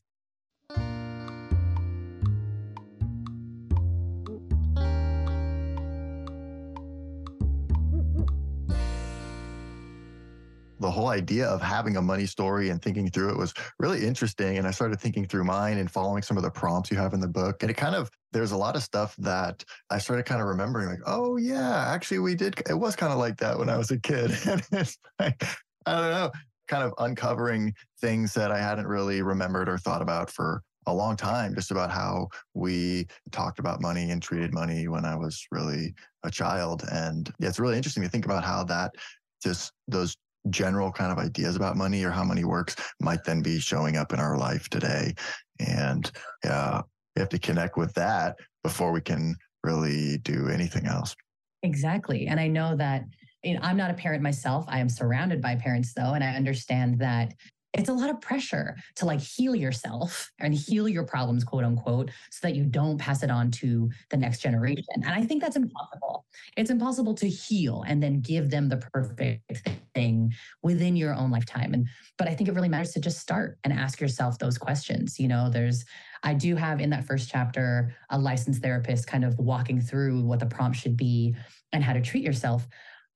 the 10.83 10.91
whole 10.91 11.07
idea 11.07 11.47
of 11.47 11.61
having 11.61 11.95
a 11.95 12.01
money 12.01 12.25
story 12.25 12.69
and 12.69 12.81
thinking 12.81 13.09
through 13.09 13.29
it 13.29 13.37
was 13.37 13.53
really 13.79 14.05
interesting. 14.05 14.57
And 14.57 14.67
I 14.67 14.71
started 14.71 14.99
thinking 14.99 15.25
through 15.25 15.45
mine 15.45 15.77
and 15.77 15.89
following 15.89 16.21
some 16.21 16.35
of 16.35 16.43
the 16.43 16.51
prompts 16.51 16.91
you 16.91 16.97
have 16.97 17.13
in 17.13 17.21
the 17.21 17.27
book. 17.27 17.63
And 17.63 17.71
it 17.71 17.75
kind 17.75 17.95
of, 17.95 18.11
there's 18.33 18.51
a 18.51 18.57
lot 18.57 18.75
of 18.75 18.83
stuff 18.83 19.15
that 19.17 19.63
I 19.89 19.99
started 19.99 20.25
kind 20.25 20.41
of 20.41 20.47
remembering, 20.47 20.89
like, 20.89 21.01
oh, 21.05 21.37
yeah, 21.37 21.85
actually, 21.87 22.19
we 22.19 22.35
did. 22.35 22.61
It 22.69 22.77
was 22.77 22.95
kind 22.95 23.13
of 23.13 23.19
like 23.19 23.37
that 23.37 23.57
when 23.57 23.69
I 23.69 23.77
was 23.77 23.91
a 23.91 23.99
kid. 23.99 24.31
and 24.47 24.61
it's 24.71 24.97
like, 25.19 25.43
I 25.85 26.01
don't 26.01 26.11
know, 26.11 26.31
kind 26.67 26.83
of 26.83 26.93
uncovering 26.97 27.73
things 28.01 28.33
that 28.33 28.51
I 28.51 28.59
hadn't 28.59 28.87
really 28.87 29.21
remembered 29.21 29.69
or 29.69 29.77
thought 29.77 30.01
about 30.01 30.29
for 30.29 30.61
a 30.85 30.93
long 30.93 31.15
time 31.15 31.55
just 31.55 31.71
about 31.71 31.91
how 31.91 32.27
we 32.53 33.07
talked 33.31 33.59
about 33.59 33.81
money 33.81 34.11
and 34.11 34.21
treated 34.21 34.53
money 34.53 34.87
when 34.87 35.05
I 35.05 35.15
was 35.15 35.45
really 35.51 35.93
a 36.23 36.31
child. 36.31 36.83
And 36.91 37.31
yeah, 37.39 37.49
it's 37.49 37.59
really 37.59 37.77
interesting 37.77 38.03
to 38.03 38.09
think 38.09 38.25
about 38.25 38.43
how 38.43 38.63
that 38.65 38.91
just 39.41 39.71
those 39.87 40.17
general 40.49 40.91
kind 40.91 41.11
of 41.11 41.17
ideas 41.17 41.55
about 41.55 41.77
money 41.77 42.03
or 42.03 42.11
how 42.11 42.23
money 42.23 42.43
works 42.43 42.75
might 42.99 43.23
then 43.23 43.41
be 43.41 43.59
showing 43.59 43.95
up 43.95 44.11
in 44.11 44.19
our 44.19 44.37
life 44.37 44.69
today. 44.69 45.13
And 45.59 46.11
yeah, 46.43 46.81
we 47.15 47.19
have 47.19 47.29
to 47.29 47.39
connect 47.39 47.77
with 47.77 47.93
that 47.93 48.37
before 48.63 48.91
we 48.91 49.01
can 49.01 49.35
really 49.63 50.17
do 50.19 50.49
anything 50.49 50.85
else. 50.85 51.15
Exactly. 51.61 52.27
And 52.27 52.39
I 52.39 52.47
know 52.47 52.75
that 52.75 53.05
you 53.43 53.53
know, 53.53 53.59
I'm 53.61 53.77
not 53.77 53.91
a 53.91 53.93
parent 53.93 54.23
myself. 54.23 54.65
I 54.67 54.79
am 54.79 54.89
surrounded 54.89 55.41
by 55.41 55.55
parents 55.55 55.93
though. 55.93 56.13
And 56.13 56.23
I 56.23 56.29
understand 56.29 56.99
that 56.99 57.33
it's 57.73 57.89
a 57.89 57.93
lot 57.93 58.11
of 58.11 58.21
pressure 58.21 58.77
to 58.95 59.05
like 59.05 59.19
heal 59.19 59.55
yourself 59.55 60.31
and 60.39 60.53
heal 60.53 60.87
your 60.87 61.03
problems, 61.03 61.43
quote 61.43 61.63
unquote, 61.63 62.11
so 62.29 62.47
that 62.47 62.55
you 62.55 62.65
don't 62.65 62.99
pass 62.99 63.23
it 63.23 63.31
on 63.31 63.49
to 63.49 63.89
the 64.11 64.17
next 64.17 64.41
generation. 64.41 64.85
And 64.93 65.07
I 65.07 65.23
think 65.23 65.41
that's 65.41 65.55
impossible. 65.55 66.25
It's 66.55 66.69
impossible 66.69 67.15
to 67.15 67.27
heal 67.27 67.83
and 67.87 68.01
then 68.01 68.21
give 68.21 68.51
them 68.51 68.69
the 68.69 68.77
perfect 68.77 69.67
thing 69.95 70.33
within 70.61 70.95
your 70.95 71.15
own 71.15 71.31
lifetime. 71.31 71.73
And 71.73 71.87
but 72.19 72.27
I 72.27 72.35
think 72.35 72.47
it 72.47 72.53
really 72.53 72.69
matters 72.69 72.91
to 72.91 72.99
just 72.99 73.19
start 73.19 73.57
and 73.63 73.73
ask 73.73 73.99
yourself 73.99 74.37
those 74.37 74.59
questions. 74.59 75.19
You 75.19 75.27
know, 75.27 75.49
there's 75.49 75.83
I 76.23 76.33
do 76.33 76.55
have 76.55 76.79
in 76.79 76.89
that 76.91 77.05
first 77.05 77.29
chapter 77.29 77.93
a 78.09 78.17
licensed 78.17 78.61
therapist 78.61 79.07
kind 79.07 79.25
of 79.25 79.37
walking 79.37 79.81
through 79.81 80.21
what 80.21 80.39
the 80.39 80.45
prompt 80.45 80.77
should 80.77 80.95
be 80.95 81.35
and 81.73 81.83
how 81.83 81.93
to 81.93 82.01
treat 82.01 82.23
yourself. 82.23 82.67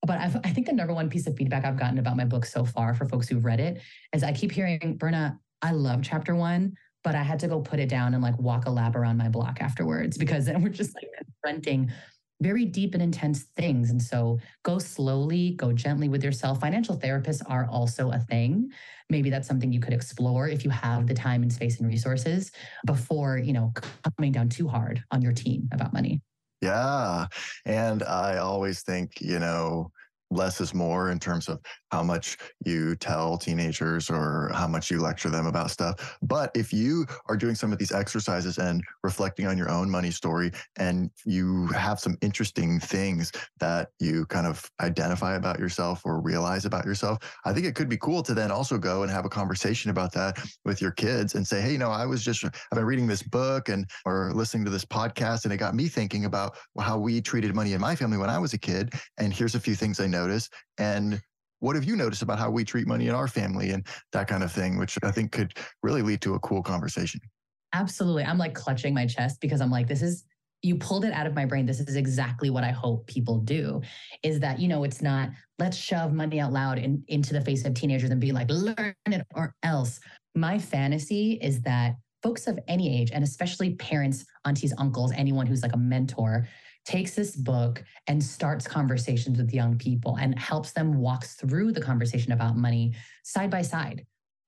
But 0.05 0.19
I've, 0.19 0.35
i 0.43 0.51
think 0.51 0.67
the 0.67 0.73
number 0.73 0.93
one 0.93 1.09
piece 1.09 1.25
of 1.25 1.35
feedback 1.35 1.65
I've 1.65 1.79
gotten 1.79 1.97
about 1.97 2.17
my 2.17 2.25
book 2.25 2.45
so 2.45 2.65
far 2.65 2.93
for 2.93 3.05
folks 3.05 3.27
who've 3.27 3.43
read 3.43 3.59
it 3.59 3.81
is 4.13 4.23
I 4.23 4.33
keep 4.33 4.51
hearing, 4.51 4.97
Berna, 4.97 5.39
I 5.61 5.71
love 5.71 6.01
chapter 6.03 6.35
one, 6.35 6.75
but 7.03 7.15
I 7.15 7.23
had 7.23 7.39
to 7.39 7.47
go 7.47 7.61
put 7.61 7.79
it 7.79 7.89
down 7.89 8.13
and 8.13 8.21
like 8.21 8.37
walk 8.37 8.65
a 8.67 8.69
lap 8.69 8.95
around 8.95 9.17
my 9.17 9.29
block 9.29 9.61
afterwards 9.61 10.17
because 10.17 10.45
then 10.45 10.61
we're 10.63 10.69
just 10.69 10.93
like 10.93 11.07
confronting 11.43 11.91
very 12.41 12.65
deep 12.65 12.93
and 12.93 13.01
intense 13.01 13.43
things. 13.55 13.89
And 13.89 14.01
so 14.01 14.39
go 14.63 14.79
slowly, 14.79 15.51
go 15.51 15.71
gently 15.71 16.09
with 16.09 16.23
yourself. 16.23 16.59
Financial 16.59 16.97
therapists 16.97 17.41
are 17.47 17.67
also 17.69 18.11
a 18.11 18.19
thing. 18.19 18.71
Maybe 19.09 19.29
that's 19.29 19.47
something 19.47 19.71
you 19.71 19.79
could 19.79 19.93
explore 19.93 20.47
if 20.47 20.63
you 20.63 20.69
have 20.69 21.07
the 21.07 21.13
time 21.13 21.41
and 21.41 21.51
space 21.51 21.79
and 21.79 21.87
resources 21.87 22.51
before, 22.85 23.37
you 23.37 23.53
know, 23.53 23.73
coming 24.17 24.31
down 24.31 24.49
too 24.49 24.67
hard 24.67 25.03
on 25.11 25.21
your 25.21 25.33
team 25.33 25.69
about 25.71 25.93
money. 25.93 26.21
Yeah. 26.61 27.27
And 27.65 28.03
I 28.03 28.37
always 28.37 28.81
think, 28.81 29.21
you 29.21 29.39
know, 29.39 29.91
less 30.29 30.59
is 30.61 30.73
more 30.73 31.09
in 31.09 31.19
terms 31.19 31.47
of 31.47 31.59
how 31.91 32.03
much 32.03 32.37
you 32.65 32.95
tell 32.95 33.37
teenagers 33.37 34.09
or 34.09 34.51
how 34.53 34.67
much 34.67 34.91
you 34.91 34.99
lecture 34.99 35.29
them 35.29 35.47
about 35.47 35.71
stuff. 35.71 36.17
But 36.21 36.51
if 36.53 36.73
you 36.73 37.05
are 37.27 37.37
doing 37.37 37.55
some 37.55 37.71
of 37.71 37.79
these 37.79 37.91
exercises 37.91 38.57
and 38.57 38.83
reflecting 39.03 39.47
on 39.47 39.57
your 39.57 39.69
own 39.69 39.89
money 39.89 40.11
story 40.11 40.51
and 40.77 41.09
you 41.25 41.67
have 41.67 41.99
some 41.99 42.17
interesting 42.21 42.79
things 42.79 43.31
that 43.59 43.89
you 43.99 44.25
kind 44.25 44.47
of 44.47 44.69
identify 44.81 45.35
about 45.35 45.59
yourself 45.59 46.01
or 46.05 46.19
realize 46.19 46.65
about 46.65 46.85
yourself, 46.85 47.19
I 47.45 47.53
think 47.53 47.65
it 47.65 47.75
could 47.75 47.89
be 47.89 47.97
cool 47.97 48.21
to 48.23 48.33
then 48.33 48.51
also 48.51 48.77
go 48.77 49.03
and 49.03 49.11
have 49.11 49.25
a 49.25 49.29
conversation 49.29 49.91
about 49.91 50.11
that 50.13 50.37
with 50.65 50.81
your 50.81 50.91
kids 50.91 51.35
and 51.35 51.47
say, 51.47 51.61
hey, 51.61 51.71
you 51.71 51.77
know, 51.77 51.91
I 51.91 52.05
was 52.05 52.23
just, 52.23 52.43
I've 52.43 52.51
been 52.73 52.85
reading 52.85 53.07
this 53.07 53.23
book 53.23 53.69
and 53.69 53.89
or 54.05 54.31
listening 54.33 54.65
to 54.65 54.71
this 54.71 54.85
podcast 54.85 55.45
and 55.45 55.53
it 55.53 55.57
got 55.57 55.75
me 55.75 55.87
thinking 55.87 56.25
about 56.25 56.57
how 56.79 56.97
we 56.97 57.21
treated 57.21 57.55
money 57.55 57.73
in 57.73 57.81
my 57.81 57.95
family 57.95 58.17
when 58.17 58.29
I 58.29 58.39
was 58.39 58.53
a 58.53 58.57
kid. 58.57 58.93
And 59.17 59.33
here's 59.33 59.55
a 59.55 59.59
few 59.59 59.75
things 59.75 59.99
I 59.99 60.07
noticed. 60.19 60.49
And 60.77 61.21
what 61.59 61.75
have 61.75 61.85
you 61.85 61.95
noticed 61.95 62.21
about 62.21 62.39
how 62.39 62.49
we 62.51 62.63
treat 62.63 62.87
money 62.87 63.07
in 63.07 63.15
our 63.15 63.27
family 63.27 63.71
and 63.71 63.85
that 64.11 64.27
kind 64.27 64.43
of 64.43 64.51
thing, 64.51 64.77
which 64.77 64.97
I 65.03 65.11
think 65.11 65.31
could 65.31 65.51
really 65.81 66.01
lead 66.01 66.21
to 66.21 66.35
a 66.35 66.39
cool 66.39 66.61
conversation. 66.61 67.19
Absolutely. 67.73 68.23
I'm 68.23 68.37
like 68.37 68.53
clutching 68.53 68.93
my 68.93 69.05
chest 69.05 69.41
because 69.41 69.59
I'm 69.61 69.71
like, 69.71 69.87
this 69.87 70.01
is, 70.01 70.23
you 70.61 70.75
pulled 70.75 71.05
it 71.05 71.13
out 71.13 71.27
of 71.27 71.33
my 71.33 71.45
brain. 71.45 71.65
This 71.65 71.79
is 71.79 71.95
exactly 71.95 72.49
what 72.49 72.63
I 72.63 72.71
hope 72.71 73.07
people 73.07 73.39
do 73.39 73.81
is 74.23 74.39
that, 74.39 74.59
you 74.59 74.67
know, 74.67 74.83
it's 74.83 75.01
not 75.01 75.29
let's 75.59 75.77
shove 75.77 76.13
money 76.13 76.39
out 76.39 76.53
loud 76.53 76.77
in, 76.77 77.03
into 77.07 77.33
the 77.33 77.41
face 77.41 77.65
of 77.65 77.73
teenagers 77.73 78.09
and 78.09 78.21
be 78.21 78.31
like, 78.31 78.49
learn 78.49 78.95
it 79.05 79.25
or 79.35 79.53
else. 79.63 79.99
My 80.35 80.57
fantasy 80.59 81.39
is 81.41 81.61
that 81.61 81.95
folks 82.23 82.47
of 82.47 82.59
any 82.67 83.01
age, 83.01 83.11
and 83.11 83.23
especially 83.23 83.75
parents, 83.75 84.25
aunties, 84.45 84.73
uncles, 84.77 85.11
anyone 85.15 85.47
who's 85.47 85.63
like 85.63 85.73
a 85.73 85.83
mentor, 85.93 86.47
takes 86.87 87.13
this 87.13 87.35
book 87.35 87.83
and 88.07 88.23
starts 88.23 88.65
conversations 88.65 89.37
with 89.37 89.53
young 89.53 89.77
people 89.77 90.17
and 90.21 90.39
helps 90.39 90.71
them 90.71 90.99
walk 90.99 91.25
through 91.25 91.73
the 91.73 91.81
conversation 91.81 92.31
about 92.31 92.55
money 92.55 92.93
side 93.23 93.51
by 93.51 93.61
side. 93.61 94.05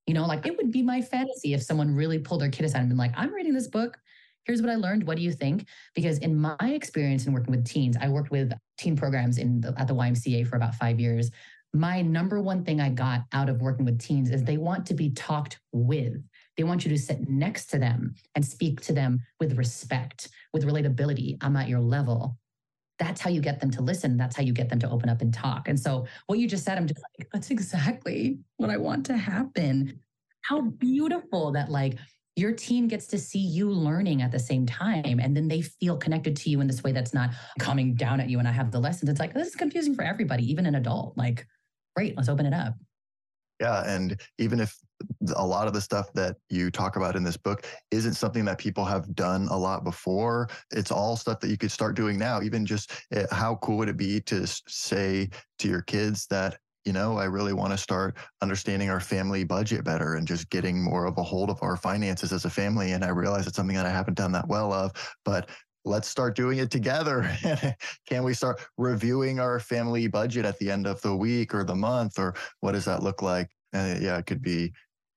You 0.08 0.14
know, 0.14 0.26
like 0.26 0.48
it 0.48 0.56
would 0.56 0.72
be 0.72 0.82
my 0.82 1.02
fantasy 1.02 1.54
if 1.54 1.62
someone 1.62 1.94
really 1.94 2.18
pulled 2.18 2.42
their 2.42 2.50
kid 2.50 2.66
aside 2.66 2.80
and 2.80 2.90
been 2.90 2.98
like, 2.98 3.12
I'm 3.16 3.34
reading 3.34 3.54
this 3.54 3.68
book. 3.68 3.98
Here's 4.46 4.62
what 4.62 4.72
I 4.72 4.76
learned. 4.76 5.06
What 5.06 5.18
do 5.18 5.22
you 5.22 5.34
think? 5.34 5.68
Because 5.94 6.18
in 6.20 6.36
my 6.36 6.56
experience 6.62 7.28
in 7.28 7.34
working 7.34 7.52
with 7.52 7.66
teens, 7.66 7.98
I 8.00 8.08
worked 8.08 8.32
with 8.32 8.54
teen 8.78 8.96
programs 8.96 9.38
in 9.38 9.60
the, 9.60 9.76
at 9.78 9.88
the 9.88 9.94
YMCA 9.94 10.48
for 10.48 10.56
about 10.56 10.76
five 10.76 10.98
years. 10.98 11.30
My 11.74 12.02
number 12.02 12.42
one 12.42 12.64
thing 12.64 12.80
I 12.80 12.90
got 12.90 13.26
out 13.34 13.50
of 13.50 13.62
working 13.62 13.86
with 13.86 14.00
teens 14.00 14.32
is 14.32 14.44
they 14.44 14.58
want 14.58 14.86
to 14.88 14.94
be 14.94 15.10
talked 15.12 15.60
with. 15.74 16.24
They 16.60 16.66
want 16.66 16.84
you 16.84 16.92
to 16.92 16.98
sit 16.98 17.30
next 17.30 17.68
to 17.68 17.80
them 17.80 18.16
and 18.36 18.46
speak 18.46 18.82
to 18.82 18.92
them 18.92 19.22
with 19.40 19.58
respect, 19.58 20.28
with 20.52 20.66
relatability. 20.66 21.38
I'm 21.40 21.56
at 21.56 21.70
your 21.70 21.80
level. 21.80 22.38
That's 23.00 23.22
how 23.22 23.30
you 23.30 23.40
get 23.40 23.62
them 23.62 23.72
to 23.72 23.82
listen. 23.82 24.18
That's 24.18 24.36
how 24.36 24.44
you 24.44 24.52
get 24.52 24.68
them 24.68 24.80
to 24.80 24.90
open 24.90 25.08
up 25.08 25.22
and 25.22 25.34
talk. 25.34 25.70
And 25.70 25.80
so, 25.80 26.06
what 26.28 26.38
you 26.38 26.50
just 26.50 26.66
said, 26.66 26.78
I'm 26.78 26.86
just 26.86 27.00
like, 27.18 27.30
that's 27.32 27.50
exactly 27.50 28.40
what 28.58 28.70
I 28.70 28.76
want 28.76 29.06
to 29.06 29.16
happen. 29.16 30.02
How 30.42 30.60
beautiful 30.60 31.54
that, 31.54 31.70
like, 31.70 31.98
your 32.36 32.52
team 32.52 32.90
gets 32.90 33.08
to 33.08 33.18
see 33.18 33.40
you 33.40 33.72
learning 33.72 34.22
at 34.22 34.34
the 34.34 34.40
same 34.40 34.66
time 34.66 35.22
and 35.22 35.38
then 35.38 35.48
they 35.48 35.62
feel 35.62 35.96
connected 35.96 36.36
to 36.36 36.50
you 36.50 36.60
in 36.60 36.68
this 36.68 36.84
way 36.84 36.92
that's 36.92 37.14
not 37.14 37.30
coming 37.60 37.96
down 37.96 38.22
at 38.22 38.30
you 38.30 38.40
and 38.40 38.48
i 38.48 38.52
have 38.52 38.72
the 38.72 38.80
lessons 38.80 39.10
it's 39.10 39.20
like 39.20 39.34
this 39.34 39.50
is 39.50 39.56
confusing 39.58 39.94
for 39.94 40.04
everybody 40.04 40.50
even 40.50 40.66
an 40.66 40.76
adult 40.76 41.18
like 41.18 41.46
great 41.98 42.16
let's 42.16 42.30
open 42.30 42.46
it 42.46 42.54
up 42.54 42.76
yeah. 43.60 43.84
And 43.86 44.20
even 44.38 44.60
if 44.60 44.76
a 45.36 45.46
lot 45.46 45.68
of 45.68 45.74
the 45.74 45.82
stuff 45.82 46.12
that 46.14 46.38
you 46.50 46.72
talk 46.72 46.96
about 46.96 47.16
in 47.16 47.24
this 47.24 47.38
book 47.38 47.66
isn't 47.92 48.14
something 48.14 48.46
that 48.46 48.58
people 48.58 48.86
have 48.86 49.14
done 49.16 49.48
a 49.50 49.58
lot 49.58 49.84
before, 49.84 50.50
it's 50.72 50.92
all 50.92 51.16
stuff 51.16 51.40
that 51.42 51.50
you 51.50 51.58
could 51.58 51.72
start 51.72 51.96
doing 51.96 52.18
now. 52.18 52.42
Even 52.42 52.66
just 52.66 52.92
eh, 53.12 53.26
how 53.32 53.56
cool 53.56 53.78
would 53.78 53.90
it 53.90 53.98
be 53.98 54.22
to 54.22 54.46
say 54.68 55.30
to 55.60 55.68
your 55.68 55.82
kids 55.82 56.26
that, 56.28 56.58
you 56.86 56.94
know, 56.94 57.18
I 57.18 57.26
really 57.26 57.54
want 57.54 57.72
to 57.72 57.78
start 57.78 58.18
understanding 58.42 58.90
our 58.90 59.02
family 59.02 59.44
budget 59.44 59.84
better 59.84 60.16
and 60.16 60.28
just 60.28 60.50
getting 60.50 60.82
more 60.82 61.06
of 61.06 61.18
a 61.18 61.24
hold 61.24 61.50
of 61.50 61.62
our 61.62 61.76
finances 61.76 62.32
as 62.32 62.46
a 62.46 62.50
family. 62.50 62.94
And 62.94 63.04
I 63.04 63.10
realize 63.10 63.46
it's 63.46 63.58
something 63.58 63.76
that 63.76 63.86
I 63.86 63.92
haven't 63.92 64.16
done 64.18 64.32
that 64.32 64.48
well 64.48 64.72
of, 64.72 64.92
but 65.26 65.50
let's 65.86 66.08
start 66.08 66.36
doing 66.36 66.60
it 66.60 66.72
together. 66.72 67.30
Can 68.08 68.24
we 68.24 68.34
start 68.34 68.62
reviewing 68.78 69.40
our 69.40 69.60
family 69.60 70.08
budget 70.08 70.46
at 70.46 70.58
the 70.60 70.70
end 70.70 70.88
of 70.88 71.02
the 71.02 71.16
week 71.16 71.54
or 71.54 71.64
the 71.64 71.76
month, 71.76 72.20
or 72.20 72.36
what 72.60 72.74
does 72.74 72.86
that 72.86 73.04
look 73.04 73.22
like? 73.22 73.50
And 73.74 74.02
yeah, 74.02 74.18
it 74.18 74.26
could 74.26 74.42
be 74.42 74.72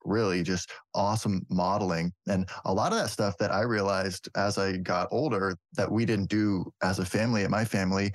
really 0.04 0.42
just 0.42 0.70
awesome 0.94 1.46
modeling. 1.48 2.12
And 2.28 2.48
a 2.64 2.72
lot 2.72 2.92
of 2.92 2.98
that 2.98 3.10
stuff 3.10 3.36
that 3.38 3.52
I 3.52 3.62
realized 3.62 4.28
as 4.36 4.58
I 4.58 4.76
got 4.78 5.08
older 5.10 5.56
that 5.74 5.90
we 5.90 6.04
didn't 6.04 6.28
do 6.28 6.72
as 6.82 6.98
a 6.98 7.04
family 7.04 7.44
at 7.44 7.50
my 7.50 7.64
family 7.64 8.12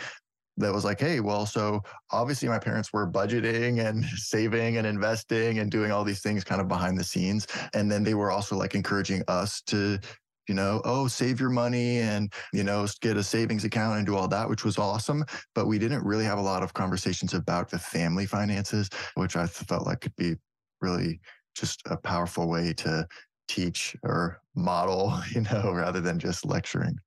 that 0.58 0.74
was 0.74 0.84
like, 0.84 1.00
hey, 1.00 1.20
well, 1.20 1.46
so 1.46 1.82
obviously 2.12 2.50
my 2.50 2.60
parents 2.60 2.92
were 2.92 3.10
budgeting 3.10 3.86
and 3.88 4.04
saving 4.16 4.77
and 4.77 4.88
investing 4.88 5.60
and 5.60 5.72
doing 5.72 5.92
all 5.92 6.04
these 6.04 6.22
things 6.22 6.44
kind 6.44 6.60
of 6.60 6.68
behind 6.68 6.98
the 6.98 7.04
scenes. 7.04 7.48
And 7.74 7.92
then 7.92 8.04
they 8.04 8.16
were 8.16 8.32
also 8.32 8.58
like 8.58 8.75
encouraging 8.75 9.24
us 9.27 9.62
to 9.68 10.00
you 10.48 10.56
know, 10.56 10.82
oh, 10.86 11.08
save 11.08 11.39
your 11.39 11.50
money 11.50 12.00
and, 12.00 12.32
you 12.54 12.63
know, 12.63 12.88
get 13.01 13.18
a 13.18 13.24
savings 13.24 13.63
account 13.63 13.98
and 13.98 14.06
do 14.06 14.16
all 14.16 14.27
that, 14.27 14.50
which 14.50 14.63
was 14.63 14.77
awesome. 14.77 15.25
But 15.54 15.68
we 15.68 15.77
didn't 15.77 16.04
really 16.04 16.25
have 16.25 16.38
a 16.38 16.42
lot 16.42 16.63
of 16.63 16.74
conversations 16.74 17.34
about 17.34 17.70
the 17.70 17.80
family 17.80 18.25
finances, 18.25 18.89
which 19.16 19.36
I 19.36 19.48
felt 19.48 19.86
like 19.86 20.01
could 20.01 20.16
be 20.16 20.36
really 20.82 21.20
just 21.56 21.82
a 21.88 21.98
powerful 21.98 22.48
way 22.48 22.74
to 22.74 23.08
teach 23.48 23.96
or 24.04 24.39
model, 24.56 25.20
you 25.34 25.42
know, 25.42 25.72
rather 25.74 26.01
than 26.01 26.20
just 26.20 26.46
lecturing. 26.46 26.98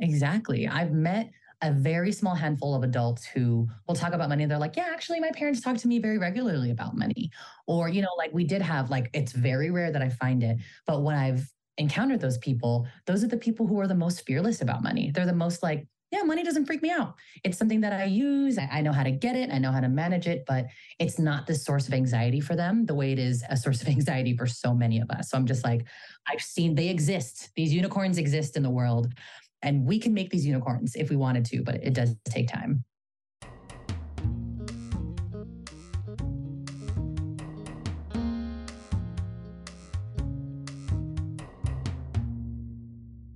Exactly. 0.00 0.66
I've 0.66 0.92
met 0.92 1.30
a 1.62 1.70
very 1.72 2.10
small 2.10 2.34
handful 2.34 2.74
of 2.74 2.82
adults 2.82 3.26
who 3.26 3.68
will 3.86 3.94
talk 3.94 4.14
about 4.14 4.30
money. 4.30 4.46
They're 4.46 4.58
like, 4.58 4.76
yeah, 4.76 4.88
actually, 4.90 5.20
my 5.20 5.30
parents 5.30 5.60
talk 5.60 5.76
to 5.78 5.88
me 5.88 5.98
very 5.98 6.16
regularly 6.16 6.70
about 6.70 6.96
money. 6.96 7.30
Or, 7.66 7.88
you 7.90 8.00
know, 8.00 8.14
like 8.16 8.32
we 8.32 8.44
did 8.44 8.62
have, 8.62 8.88
like, 8.88 9.10
it's 9.12 9.32
very 9.32 9.70
rare 9.70 9.92
that 9.92 10.00
I 10.00 10.08
find 10.08 10.42
it. 10.42 10.58
But 10.86 11.02
when 11.02 11.16
I've 11.16 11.46
encountered 11.80 12.20
those 12.20 12.38
people, 12.38 12.86
those 13.06 13.24
are 13.24 13.28
the 13.28 13.36
people 13.36 13.66
who 13.66 13.80
are 13.80 13.88
the 13.88 13.94
most 13.94 14.24
fearless 14.26 14.60
about 14.60 14.82
money. 14.82 15.10
They're 15.10 15.26
the 15.26 15.32
most 15.32 15.62
like, 15.62 15.86
yeah, 16.12 16.22
money 16.22 16.42
doesn't 16.42 16.66
freak 16.66 16.82
me 16.82 16.90
out. 16.90 17.14
It's 17.44 17.56
something 17.56 17.80
that 17.82 17.92
I 17.92 18.04
use. 18.04 18.58
I, 18.58 18.68
I, 18.72 18.80
know 18.80 18.92
how 18.92 19.04
to 19.04 19.12
get 19.12 19.36
it. 19.36 19.50
I 19.52 19.58
know 19.58 19.70
how 19.70 19.80
to 19.80 19.88
manage 19.88 20.26
it, 20.26 20.44
but 20.46 20.66
it's 20.98 21.20
not 21.20 21.46
the 21.46 21.54
source 21.54 21.86
of 21.86 21.94
anxiety 21.94 22.40
for 22.40 22.56
them 22.56 22.84
the 22.84 22.94
way 22.94 23.12
it 23.12 23.18
is 23.18 23.44
a 23.48 23.56
source 23.56 23.80
of 23.80 23.88
anxiety 23.96 24.36
for 24.36 24.46
so 24.46 24.74
many 24.74 25.00
of 25.00 25.08
us. 25.10 25.30
So 25.30 25.38
I'm 25.38 25.46
just 25.46 25.64
like, 25.64 25.86
I've 26.28 26.42
seen 26.42 26.74
they 26.74 26.88
exist. 26.88 27.50
These 27.54 27.72
unicorns 27.72 28.18
exist 28.18 28.56
in 28.56 28.62
the 28.62 28.70
world, 28.70 29.12
and 29.62 29.86
we 29.86 29.98
can 29.98 30.12
make 30.12 30.30
these 30.30 30.46
unicorns 30.46 30.96
if 30.96 31.10
we 31.10 31.16
wanted 31.16 31.44
to, 31.46 31.62
but 31.62 31.76
it 31.76 31.94
does 31.94 32.16
take 32.24 32.48
time. 32.48 32.84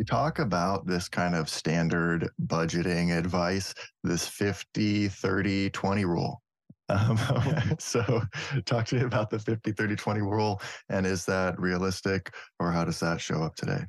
Talk 0.05 0.39
about 0.39 0.87
this 0.87 1.09
kind 1.09 1.35
of 1.35 1.49
standard 1.49 2.29
budgeting 2.47 3.17
advice, 3.17 3.75
this 4.03 4.27
50, 4.27 5.09
30, 5.09 5.71
20 5.71 6.05
rule. 6.05 6.43
Um, 6.89 7.19
so, 7.79 8.23
talk 8.67 8.87
to 8.87 8.97
me 8.97 9.03
about 9.03 9.31
the 9.31 9.39
50, 9.39 9.73
30, 9.73 9.97
20 9.97 10.21
rule. 10.21 10.61
And 10.89 11.07
is 11.07 11.25
that 11.27 11.59
realistic 11.59 12.35
or 12.61 12.71
how 12.71 12.85
does 12.85 13.01
that 13.01 13.21
show 13.21 13.43
up 13.43 13.57
today? 13.57 13.85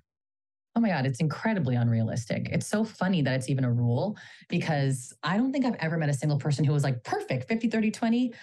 Oh 0.77 0.81
my 0.81 0.89
God, 0.89 1.05
it's 1.05 1.22
incredibly 1.22 1.75
unrealistic. 1.75 2.50
It's 2.51 2.67
so 2.67 2.84
funny 2.84 3.22
that 3.22 3.34
it's 3.34 3.50
even 3.50 3.63
a 3.63 3.72
rule 3.72 4.17
because 4.50 5.13
I 5.24 5.38
don't 5.38 5.53
think 5.53 5.65
I've 5.65 5.75
ever 5.75 5.98
met 5.98 6.10
a 6.10 6.13
single 6.13 6.38
person 6.38 6.65
who 6.65 6.74
was 6.74 6.84
like, 6.84 7.01
perfect, 7.05 7.48
50, 7.48 7.69
30, 7.69 7.91
20. 7.91 8.34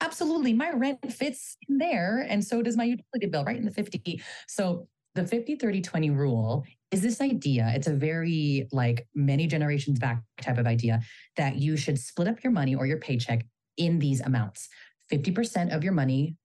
Absolutely. 0.00 0.54
My 0.54 0.70
rent 0.70 1.12
fits 1.12 1.56
in 1.68 1.76
there. 1.76 2.26
And 2.28 2.42
so 2.42 2.62
does 2.62 2.76
my 2.76 2.84
utility 2.84 3.26
bill, 3.30 3.44
right 3.44 3.56
in 3.56 3.66
the 3.66 3.70
50. 3.70 4.22
So 4.48 4.88
the 5.14 5.26
50, 5.26 5.56
30, 5.56 5.80
20 5.80 6.10
rule 6.10 6.64
is 6.90 7.00
this 7.00 7.20
idea. 7.20 7.72
It's 7.74 7.86
a 7.86 7.92
very 7.92 8.68
like 8.72 9.06
many 9.14 9.46
generations 9.46 9.98
back 9.98 10.22
type 10.40 10.58
of 10.58 10.66
idea 10.66 11.00
that 11.36 11.56
you 11.56 11.76
should 11.76 11.98
split 11.98 12.28
up 12.28 12.42
your 12.42 12.52
money 12.52 12.74
or 12.74 12.86
your 12.86 12.98
paycheck 12.98 13.46
in 13.76 13.98
these 13.98 14.20
amounts. 14.20 14.68
50% 15.12 15.74
of 15.74 15.84
your 15.84 15.92
money, 15.92 16.36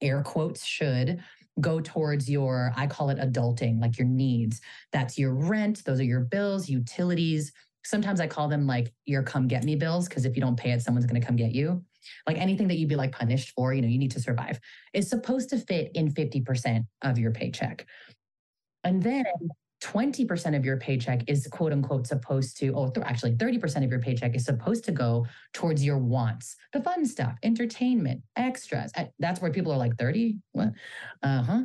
air 0.00 0.22
quotes, 0.22 0.64
should 0.64 1.20
go 1.60 1.80
towards 1.80 2.28
your, 2.28 2.72
I 2.76 2.86
call 2.86 3.10
it 3.10 3.18
adulting, 3.18 3.80
like 3.80 3.98
your 3.98 4.08
needs. 4.08 4.60
That's 4.92 5.18
your 5.18 5.34
rent, 5.34 5.84
those 5.84 6.00
are 6.00 6.04
your 6.04 6.20
bills, 6.20 6.68
utilities. 6.68 7.52
Sometimes 7.84 8.20
I 8.20 8.26
call 8.26 8.48
them 8.48 8.66
like 8.66 8.92
your 9.04 9.22
come 9.22 9.46
get 9.46 9.64
me 9.64 9.76
bills, 9.76 10.08
because 10.08 10.24
if 10.24 10.34
you 10.36 10.42
don't 10.42 10.56
pay 10.56 10.72
it, 10.72 10.82
someone's 10.82 11.06
going 11.06 11.20
to 11.20 11.26
come 11.26 11.36
get 11.36 11.52
you. 11.52 11.84
Like 12.26 12.38
anything 12.38 12.68
that 12.68 12.76
you'd 12.76 12.88
be 12.88 12.96
like 12.96 13.12
punished 13.12 13.52
for, 13.56 13.72
you 13.74 13.82
know, 13.82 13.88
you 13.88 13.98
need 13.98 14.12
to 14.12 14.20
survive, 14.20 14.60
is 14.92 15.08
supposed 15.08 15.50
to 15.50 15.58
fit 15.58 15.90
in 15.94 16.12
50% 16.12 16.86
of 17.02 17.18
your 17.18 17.30
paycheck. 17.30 17.86
And 18.84 19.02
then 19.02 19.24
20% 19.82 20.56
of 20.56 20.64
your 20.64 20.78
paycheck 20.78 21.22
is 21.28 21.46
quote 21.48 21.72
unquote 21.72 22.06
supposed 22.06 22.56
to, 22.58 22.72
oh, 22.74 22.88
th- 22.88 23.06
actually 23.06 23.32
30% 23.32 23.84
of 23.84 23.90
your 23.90 24.00
paycheck 24.00 24.34
is 24.34 24.44
supposed 24.44 24.84
to 24.84 24.92
go 24.92 25.26
towards 25.52 25.84
your 25.84 25.98
wants, 25.98 26.56
the 26.72 26.80
fun 26.80 27.04
stuff, 27.04 27.34
entertainment, 27.42 28.22
extras. 28.36 28.92
That's 29.18 29.40
where 29.40 29.50
people 29.50 29.72
are 29.72 29.78
like, 29.78 29.96
30? 29.98 30.38
What? 30.52 30.72
Uh 31.22 31.42
huh. 31.42 31.62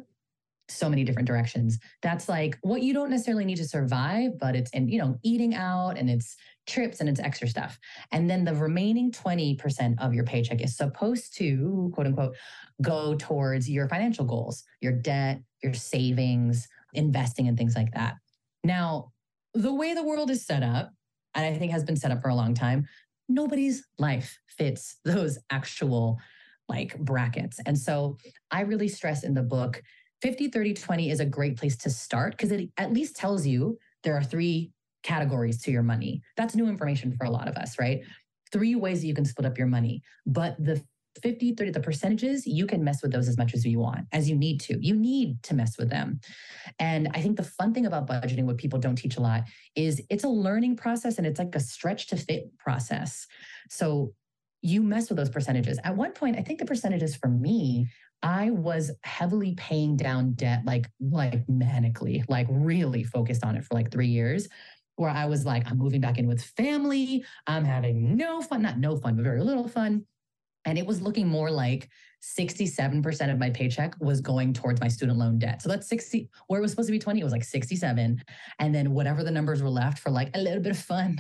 So 0.70 0.90
many 0.90 1.04
different 1.04 1.28
directions. 1.28 1.80
That's 2.02 2.30
like 2.30 2.58
what 2.62 2.82
you 2.82 2.94
don't 2.94 3.10
necessarily 3.10 3.44
need 3.44 3.58
to 3.58 3.68
survive, 3.68 4.38
but 4.40 4.56
it's 4.56 4.72
in, 4.72 4.88
you 4.88 5.00
know, 5.00 5.18
eating 5.24 5.56
out 5.56 5.98
and 5.98 6.10
it's 6.10 6.36
trips 6.68 7.00
and 7.00 7.10
it's 7.10 7.20
extra 7.20 7.48
stuff. 7.48 7.80
And 8.12 8.30
then 8.30 8.46
the 8.46 8.54
remaining 8.54 9.12
20% 9.12 9.96
of 10.00 10.14
your 10.14 10.24
paycheck 10.24 10.62
is 10.62 10.78
supposed 10.78 11.36
to, 11.38 11.92
quote 11.94 12.08
unquote, 12.08 12.36
go 12.82 13.16
towards 13.16 13.70
your 13.70 13.90
financial 13.90 14.26
goals, 14.26 14.64
your 14.80 14.94
debt, 14.94 15.42
your 15.64 15.74
savings, 15.74 16.68
investing 16.94 17.48
and 17.48 17.58
things 17.58 17.76
like 17.76 17.92
that. 17.94 18.16
Now, 18.64 19.12
the 19.54 19.74
way 19.74 19.94
the 19.94 20.04
world 20.04 20.30
is 20.30 20.46
set 20.46 20.64
up, 20.64 20.92
and 21.34 21.46
I 21.46 21.58
think 21.58 21.72
has 21.72 21.84
been 21.84 21.98
set 21.98 22.12
up 22.12 22.22
for 22.22 22.30
a 22.30 22.36
long 22.36 22.54
time, 22.54 22.88
nobody's 23.28 23.84
life 23.98 24.40
fits 24.48 24.98
those 25.06 25.38
actual 25.50 26.20
like 26.68 26.98
brackets. 27.00 27.60
And 27.66 27.78
so 27.78 28.18
I 28.52 28.62
really 28.62 28.88
stress 28.88 29.24
in 29.24 29.34
the 29.34 29.42
book 29.42 29.82
50, 30.22 30.50
30, 30.50 30.74
20 30.74 31.10
is 31.12 31.20
a 31.20 31.26
great 31.26 31.58
place 31.58 31.78
to 31.78 31.90
start 31.90 32.32
because 32.34 32.52
it 32.52 32.70
at 32.78 32.94
least 32.94 33.16
tells 33.16 33.46
you 33.46 33.78
there 34.04 34.16
are 34.16 34.24
three 34.24 34.72
categories 35.04 35.62
to 35.64 35.72
your 35.72 35.84
money. 35.84 36.22
That's 36.36 36.56
new 36.56 36.68
information 36.68 37.16
for 37.18 37.26
a 37.26 37.30
lot 37.30 37.48
of 37.48 37.56
us, 37.56 37.80
right? 37.80 38.02
Three 38.52 38.76
ways 38.76 39.02
that 39.02 39.08
you 39.08 39.14
can 39.14 39.26
split 39.26 39.46
up 39.46 39.58
your 39.58 39.68
money. 39.68 40.02
But 40.26 40.58
the 40.64 40.84
50, 41.22 41.54
30, 41.54 41.72
the 41.72 41.80
percentages, 41.80 42.46
you 42.46 42.66
can 42.66 42.84
mess 42.84 43.02
with 43.02 43.12
those 43.12 43.28
as 43.28 43.38
much 43.38 43.54
as 43.54 43.66
you 43.66 43.80
want, 43.80 44.08
as 44.12 44.30
you 44.30 44.36
need 44.36 44.60
to. 44.62 44.78
You 44.80 44.96
need 44.96 45.42
to 45.44 45.54
mess 45.54 45.78
with 45.78 45.90
them. 45.90 46.20
And 46.80 47.10
I 47.14 47.22
think 47.22 47.38
the 47.38 47.44
fun 47.44 47.74
thing 47.74 47.86
about 47.86 48.08
budgeting, 48.08 48.44
what 48.44 48.58
people 48.58 48.80
don't 48.80 48.96
teach 48.96 49.18
a 49.18 49.22
lot, 49.22 49.44
is 49.76 50.02
it's 50.10 50.24
a 50.24 50.30
learning 50.30 50.78
process 50.78 51.18
and 51.18 51.28
it's 51.28 51.40
like 51.40 51.56
a 51.56 51.60
stretch 51.60 52.08
to 52.08 52.18
fit 52.18 52.58
process. 52.58 53.26
So 53.70 54.14
you 54.62 54.84
mess 54.84 55.10
with 55.10 55.18
those 55.18 55.30
percentages. 55.30 55.80
At 55.84 55.96
one 55.96 56.12
point, 56.12 56.38
I 56.38 56.42
think 56.42 56.60
the 56.60 56.66
percentages 56.66 57.16
for 57.16 57.30
me, 57.30 57.88
I 58.22 58.50
was 58.50 58.92
heavily 59.04 59.56
paying 59.56 59.96
down 59.96 60.34
debt, 60.34 60.64
like 60.66 60.90
like 61.00 61.46
manically, 61.48 62.24
like 62.28 62.48
really 62.50 63.04
focused 63.04 63.44
on 63.44 63.56
it 63.56 63.64
for 63.64 63.76
like 63.76 63.92
three 63.92 64.08
years 64.08 64.48
where 65.00 65.10
I 65.10 65.26
was 65.26 65.46
like, 65.46 65.66
I'm 65.66 65.78
moving 65.78 66.02
back 66.02 66.18
in 66.18 66.28
with 66.28 66.44
family. 66.44 67.24
I'm 67.48 67.64
having 67.64 68.18
no 68.18 68.42
fun, 68.42 68.62
not 68.62 68.78
no 68.78 68.98
fun, 68.98 69.16
but 69.16 69.24
very 69.24 69.42
little 69.42 69.68
fun. 69.68 70.06
And 70.66 70.78
it 70.78 70.86
was 70.86 71.02
looking 71.02 71.26
more 71.26 71.50
like 71.50 71.90
67% 72.22 73.32
of 73.32 73.40
my 73.40 73.50
paycheck 73.50 73.96
was 74.02 74.20
going 74.20 74.52
towards 74.52 74.82
my 74.82 74.90
student 74.90 75.18
loan 75.18 75.40
debt. 75.40 75.62
So 75.62 75.70
that's 75.70 75.88
60, 75.88 76.30
where 76.48 76.60
it 76.60 76.62
was 76.62 76.72
supposed 76.72 76.90
to 76.90 76.92
be 76.92 77.00
20, 77.00 77.22
it 77.22 77.24
was 77.24 77.32
like 77.32 77.46
67. 77.46 78.22
And 78.60 78.76
then 78.76 78.92
whatever 78.92 79.24
the 79.24 79.32
numbers 79.32 79.64
were 79.64 79.70
left 79.70 80.00
for 80.00 80.10
like 80.10 80.36
a 80.36 80.40
little 80.40 80.62
bit 80.62 80.74
of 80.74 80.80
fun 80.80 81.18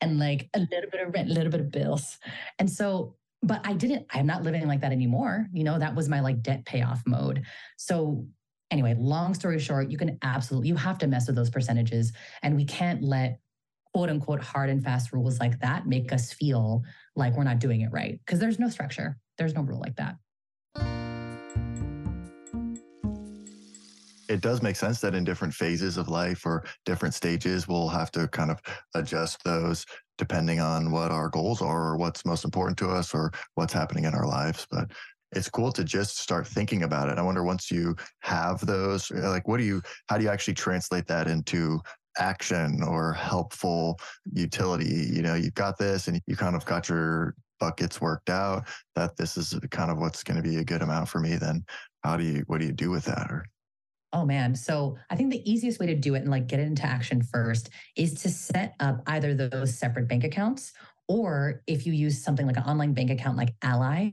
and 0.00 0.18
like 0.18 0.48
a 0.54 0.60
little 0.60 0.90
bit 0.90 1.06
of 1.06 1.12
rent, 1.12 1.28
a 1.28 1.32
little 1.32 1.52
bit 1.52 1.60
of 1.60 1.70
bills. 1.70 2.18
And 2.58 2.70
so, 2.70 3.14
but 3.42 3.60
I 3.64 3.72
didn't, 3.72 4.06
I'm 4.10 4.26
not 4.26 4.42
living 4.42 4.66
like 4.66 4.80
that 4.80 4.92
anymore. 4.92 5.46
You 5.52 5.64
know, 5.64 5.78
that 5.78 5.94
was 5.94 6.08
my 6.08 6.20
like 6.20 6.42
debt 6.42 6.64
payoff 6.64 7.02
mode. 7.06 7.44
So 7.76 8.26
anyway, 8.70 8.94
long 8.98 9.34
story 9.34 9.58
short, 9.58 9.90
you 9.90 9.96
can 9.96 10.18
absolutely, 10.22 10.68
you 10.68 10.76
have 10.76 10.98
to 10.98 11.06
mess 11.06 11.26
with 11.26 11.36
those 11.36 11.50
percentages. 11.50 12.12
And 12.42 12.56
we 12.56 12.64
can't 12.64 13.02
let 13.02 13.40
quote 13.94 14.10
unquote 14.10 14.42
hard 14.42 14.70
and 14.70 14.82
fast 14.82 15.12
rules 15.12 15.40
like 15.40 15.60
that 15.60 15.86
make 15.86 16.12
us 16.12 16.32
feel 16.32 16.82
like 17.16 17.36
we're 17.36 17.44
not 17.44 17.58
doing 17.58 17.80
it 17.80 17.90
right 17.90 18.20
because 18.24 18.38
there's 18.38 18.58
no 18.58 18.68
structure, 18.68 19.18
there's 19.38 19.54
no 19.54 19.62
rule 19.62 19.80
like 19.80 19.96
that. 19.96 21.07
It 24.28 24.40
does 24.40 24.62
make 24.62 24.76
sense 24.76 25.00
that 25.00 25.14
in 25.14 25.24
different 25.24 25.54
phases 25.54 25.96
of 25.96 26.08
life 26.08 26.44
or 26.44 26.64
different 26.84 27.14
stages, 27.14 27.66
we'll 27.66 27.88
have 27.88 28.10
to 28.12 28.28
kind 28.28 28.50
of 28.50 28.60
adjust 28.94 29.42
those 29.44 29.86
depending 30.18 30.60
on 30.60 30.90
what 30.90 31.10
our 31.10 31.28
goals 31.28 31.62
are 31.62 31.88
or 31.88 31.96
what's 31.96 32.26
most 32.26 32.44
important 32.44 32.76
to 32.78 32.90
us 32.90 33.14
or 33.14 33.30
what's 33.54 33.72
happening 33.72 34.04
in 34.04 34.14
our 34.14 34.26
lives. 34.26 34.66
But 34.70 34.90
it's 35.32 35.48
cool 35.48 35.72
to 35.72 35.84
just 35.84 36.18
start 36.18 36.46
thinking 36.46 36.82
about 36.82 37.08
it. 37.08 37.18
I 37.18 37.22
wonder 37.22 37.44
once 37.44 37.70
you 37.70 37.94
have 38.20 38.64
those, 38.66 39.10
uh, 39.10 39.28
like, 39.30 39.46
what 39.46 39.58
do 39.58 39.64
you, 39.64 39.82
how 40.08 40.18
do 40.18 40.24
you 40.24 40.30
actually 40.30 40.54
translate 40.54 41.06
that 41.06 41.28
into 41.28 41.80
action 42.18 42.82
or 42.82 43.12
helpful 43.12 43.98
utility. 44.32 45.08
You 45.12 45.22
know, 45.22 45.34
you've 45.34 45.54
got 45.54 45.78
this 45.78 46.08
and 46.08 46.20
you 46.26 46.36
kind 46.36 46.56
of 46.56 46.64
got 46.64 46.88
your 46.88 47.34
buckets 47.60 48.00
worked 48.00 48.30
out 48.30 48.66
that 48.94 49.16
this 49.16 49.36
is 49.36 49.58
kind 49.70 49.90
of 49.90 49.98
what's 49.98 50.22
going 50.22 50.36
to 50.36 50.48
be 50.48 50.56
a 50.56 50.64
good 50.64 50.82
amount 50.82 51.08
for 51.08 51.20
me. 51.20 51.36
Then 51.36 51.64
how 52.04 52.16
do 52.16 52.24
you, 52.24 52.44
what 52.46 52.60
do 52.60 52.66
you 52.66 52.72
do 52.72 52.90
with 52.90 53.04
that? 53.04 53.30
Or, 53.30 53.46
Oh 54.12 54.24
man. 54.24 54.54
So 54.54 54.96
I 55.10 55.16
think 55.16 55.30
the 55.30 55.50
easiest 55.50 55.80
way 55.80 55.86
to 55.86 55.94
do 55.94 56.14
it 56.14 56.22
and 56.22 56.30
like 56.30 56.46
get 56.46 56.60
it 56.60 56.66
into 56.66 56.84
action 56.84 57.22
first 57.22 57.70
is 57.96 58.14
to 58.22 58.28
set 58.28 58.74
up 58.80 59.02
either 59.06 59.34
those 59.34 59.76
separate 59.78 60.08
bank 60.08 60.24
accounts 60.24 60.72
or 61.08 61.62
if 61.66 61.86
you 61.86 61.94
use 61.94 62.22
something 62.22 62.46
like 62.46 62.58
an 62.58 62.64
online 62.64 62.92
bank 62.92 63.10
account 63.10 63.38
like 63.38 63.54
Ally, 63.62 64.10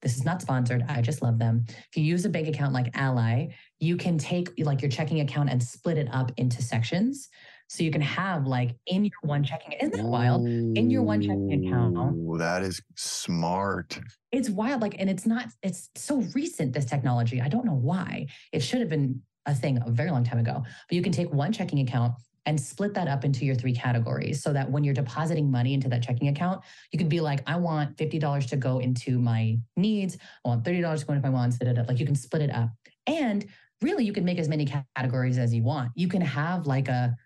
this 0.00 0.16
is 0.16 0.24
not 0.24 0.40
sponsored. 0.40 0.82
I 0.88 1.02
just 1.02 1.20
love 1.22 1.38
them. 1.38 1.66
If 1.68 1.96
you 1.96 2.02
use 2.02 2.24
a 2.24 2.30
bank 2.30 2.48
account 2.48 2.72
like 2.72 2.90
Ally, 2.94 3.48
you 3.80 3.96
can 3.96 4.16
take 4.16 4.50
like 4.58 4.80
your 4.80 4.90
checking 4.90 5.20
account 5.20 5.50
and 5.50 5.62
split 5.62 5.98
it 5.98 6.08
up 6.10 6.32
into 6.38 6.62
sections. 6.62 7.28
So 7.68 7.84
you 7.84 7.90
can 7.90 8.00
have 8.00 8.46
like 8.46 8.76
in 8.86 9.04
your 9.04 9.20
one 9.20 9.44
checking, 9.44 9.72
isn't 9.72 9.94
that 9.94 10.06
wild? 10.06 10.46
In 10.46 10.88
your 10.88 11.02
one 11.02 11.20
checking 11.20 11.66
account. 11.66 12.38
That 12.38 12.62
is 12.62 12.80
smart. 12.96 14.00
It's 14.32 14.48
wild. 14.48 14.80
Like, 14.80 14.96
and 14.98 15.10
it's 15.10 15.26
not, 15.26 15.48
it's 15.62 15.90
so 15.94 16.22
recent, 16.34 16.72
this 16.72 16.86
technology. 16.86 17.42
I 17.42 17.48
don't 17.48 17.66
know 17.66 17.74
why. 17.74 18.28
It 18.52 18.60
should 18.60 18.80
have 18.80 18.88
been 18.88 19.20
a 19.48 19.54
thing 19.54 19.78
a 19.84 19.90
very 19.90 20.10
long 20.10 20.22
time 20.22 20.38
ago. 20.38 20.62
But 20.88 20.94
you 20.94 21.02
can 21.02 21.12
take 21.12 21.32
one 21.32 21.52
checking 21.52 21.80
account 21.80 22.14
and 22.46 22.58
split 22.58 22.94
that 22.94 23.08
up 23.08 23.24
into 23.24 23.44
your 23.44 23.54
three 23.54 23.74
categories 23.74 24.42
so 24.42 24.52
that 24.52 24.70
when 24.70 24.84
you're 24.84 24.94
depositing 24.94 25.50
money 25.50 25.74
into 25.74 25.88
that 25.88 26.02
checking 26.02 26.28
account, 26.28 26.62
you 26.92 26.98
could 26.98 27.08
be 27.08 27.20
like, 27.20 27.42
I 27.46 27.56
want 27.56 27.96
$50 27.96 28.48
to 28.48 28.56
go 28.56 28.78
into 28.78 29.18
my 29.18 29.58
needs. 29.76 30.16
I 30.44 30.48
want 30.48 30.64
$30 30.64 31.00
to 31.00 31.06
go 31.06 31.12
into 31.12 31.28
my 31.28 31.32
wants. 31.32 31.58
Da, 31.58 31.66
da, 31.66 31.72
da. 31.74 31.82
Like 31.88 31.98
you 31.98 32.06
can 32.06 32.14
split 32.14 32.42
it 32.42 32.50
up. 32.50 32.70
And 33.06 33.46
really, 33.82 34.04
you 34.04 34.12
can 34.12 34.24
make 34.24 34.38
as 34.38 34.48
many 34.48 34.66
categories 34.96 35.38
as 35.38 35.52
you 35.52 35.62
want. 35.62 35.90
You 35.94 36.08
can 36.08 36.22
have 36.22 36.66
like 36.66 36.88
a 36.88 37.16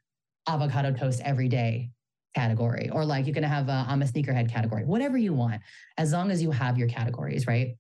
avocado 0.49 0.93
toast 0.93 1.21
every 1.25 1.49
day 1.49 1.91
category, 2.35 2.91
or 2.91 3.05
like 3.05 3.27
you 3.27 3.35
can 3.35 3.45
have 3.45 3.69
a 3.69 3.85
I'm 3.87 4.03
a 4.03 4.07
sneakerhead 4.07 4.51
category, 4.51 4.85
whatever 4.85 5.19
you 5.19 5.35
want, 5.35 5.61
as 5.99 6.13
long 6.13 6.31
as 6.31 6.43
you 6.43 6.51
have 6.51 6.79
your 6.79 6.89
categories, 6.89 7.47
right? 7.47 7.77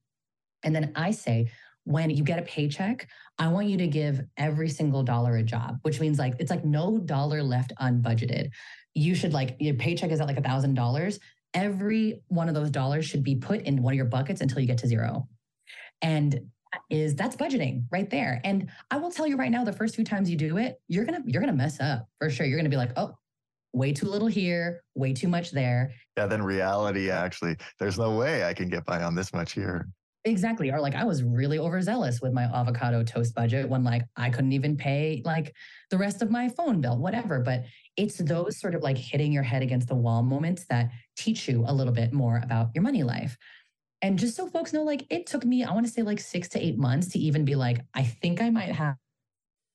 And 0.62 0.74
then 0.74 0.92
I 0.94 1.10
say, 1.10 1.50
when 1.84 2.10
you 2.10 2.22
get 2.22 2.38
a 2.38 2.42
paycheck, 2.42 3.08
I 3.38 3.48
want 3.48 3.66
you 3.66 3.76
to 3.78 3.86
give 3.86 4.20
every 4.36 4.68
single 4.68 5.02
dollar 5.02 5.36
a 5.36 5.42
job, 5.42 5.78
which 5.82 6.00
means 6.00 6.18
like 6.18 6.34
it's 6.38 6.50
like 6.50 6.64
no 6.64 6.98
dollar 6.98 7.42
left 7.42 7.72
unbudgeted. 7.80 8.50
You 8.94 9.14
should 9.14 9.32
like 9.32 9.56
your 9.58 9.74
paycheck 9.74 10.10
is 10.10 10.20
at 10.20 10.26
like 10.26 10.38
a 10.38 10.42
thousand 10.42 10.74
dollars. 10.74 11.18
Every 11.54 12.22
one 12.28 12.48
of 12.48 12.54
those 12.54 12.70
dollars 12.70 13.04
should 13.04 13.22
be 13.22 13.36
put 13.36 13.62
in 13.62 13.82
one 13.82 13.92
of 13.92 13.96
your 13.96 14.06
buckets 14.06 14.40
until 14.40 14.60
you 14.60 14.66
get 14.66 14.78
to 14.78 14.86
zero. 14.86 15.28
And 16.02 16.32
that 16.32 16.82
is 16.88 17.14
that's 17.14 17.36
budgeting 17.36 17.84
right 17.90 18.08
there. 18.08 18.40
And 18.44 18.70
I 18.90 18.96
will 18.98 19.10
tell 19.10 19.26
you 19.26 19.36
right 19.36 19.50
now, 19.50 19.64
the 19.64 19.72
first 19.72 19.96
few 19.96 20.04
times 20.04 20.30
you 20.30 20.36
do 20.36 20.58
it, 20.58 20.80
you're 20.88 21.04
gonna 21.04 21.22
you're 21.26 21.42
gonna 21.42 21.52
mess 21.52 21.80
up 21.80 22.06
for 22.18 22.30
sure. 22.30 22.46
You're 22.46 22.58
gonna 22.58 22.68
be 22.68 22.76
like, 22.76 22.92
oh, 22.96 23.14
way 23.72 23.92
too 23.92 24.06
little 24.06 24.28
here, 24.28 24.82
way 24.94 25.12
too 25.12 25.28
much 25.28 25.50
there. 25.50 25.92
Yeah, 26.16 26.26
then 26.26 26.42
reality 26.42 27.10
actually, 27.10 27.56
there's 27.80 27.98
no 27.98 28.16
way 28.16 28.44
I 28.44 28.54
can 28.54 28.68
get 28.68 28.84
by 28.84 29.02
on 29.02 29.14
this 29.14 29.32
much 29.32 29.52
here. 29.52 29.88
Exactly. 30.24 30.70
Or 30.70 30.80
like 30.80 30.94
I 30.94 31.02
was 31.04 31.22
really 31.24 31.58
overzealous 31.58 32.20
with 32.20 32.32
my 32.32 32.44
avocado 32.44 33.02
toast 33.02 33.34
budget 33.34 33.68
when 33.68 33.82
like 33.82 34.02
I 34.16 34.30
couldn't 34.30 34.52
even 34.52 34.76
pay 34.76 35.20
like 35.24 35.52
the 35.90 35.98
rest 35.98 36.22
of 36.22 36.30
my 36.30 36.48
phone 36.48 36.80
bill, 36.80 36.96
whatever. 36.96 37.40
But 37.40 37.64
it's 37.96 38.18
those 38.18 38.60
sort 38.60 38.76
of 38.76 38.82
like 38.82 38.96
hitting 38.96 39.32
your 39.32 39.42
head 39.42 39.62
against 39.62 39.88
the 39.88 39.96
wall 39.96 40.22
moments 40.22 40.64
that 40.70 40.90
teach 41.16 41.48
you 41.48 41.64
a 41.66 41.74
little 41.74 41.92
bit 41.92 42.12
more 42.12 42.40
about 42.44 42.70
your 42.72 42.82
money 42.82 43.02
life. 43.02 43.36
And 44.02 44.18
just 44.18 44.36
so 44.36 44.48
folks 44.48 44.72
know, 44.72 44.82
like 44.84 45.06
it 45.10 45.26
took 45.26 45.44
me, 45.44 45.64
I 45.64 45.72
want 45.72 45.86
to 45.86 45.92
say 45.92 46.02
like 46.02 46.20
six 46.20 46.48
to 46.50 46.60
eight 46.64 46.78
months 46.78 47.08
to 47.10 47.18
even 47.18 47.44
be 47.44 47.54
like, 47.56 47.80
I 47.94 48.04
think 48.04 48.40
I 48.40 48.50
might 48.50 48.72
have 48.72 48.96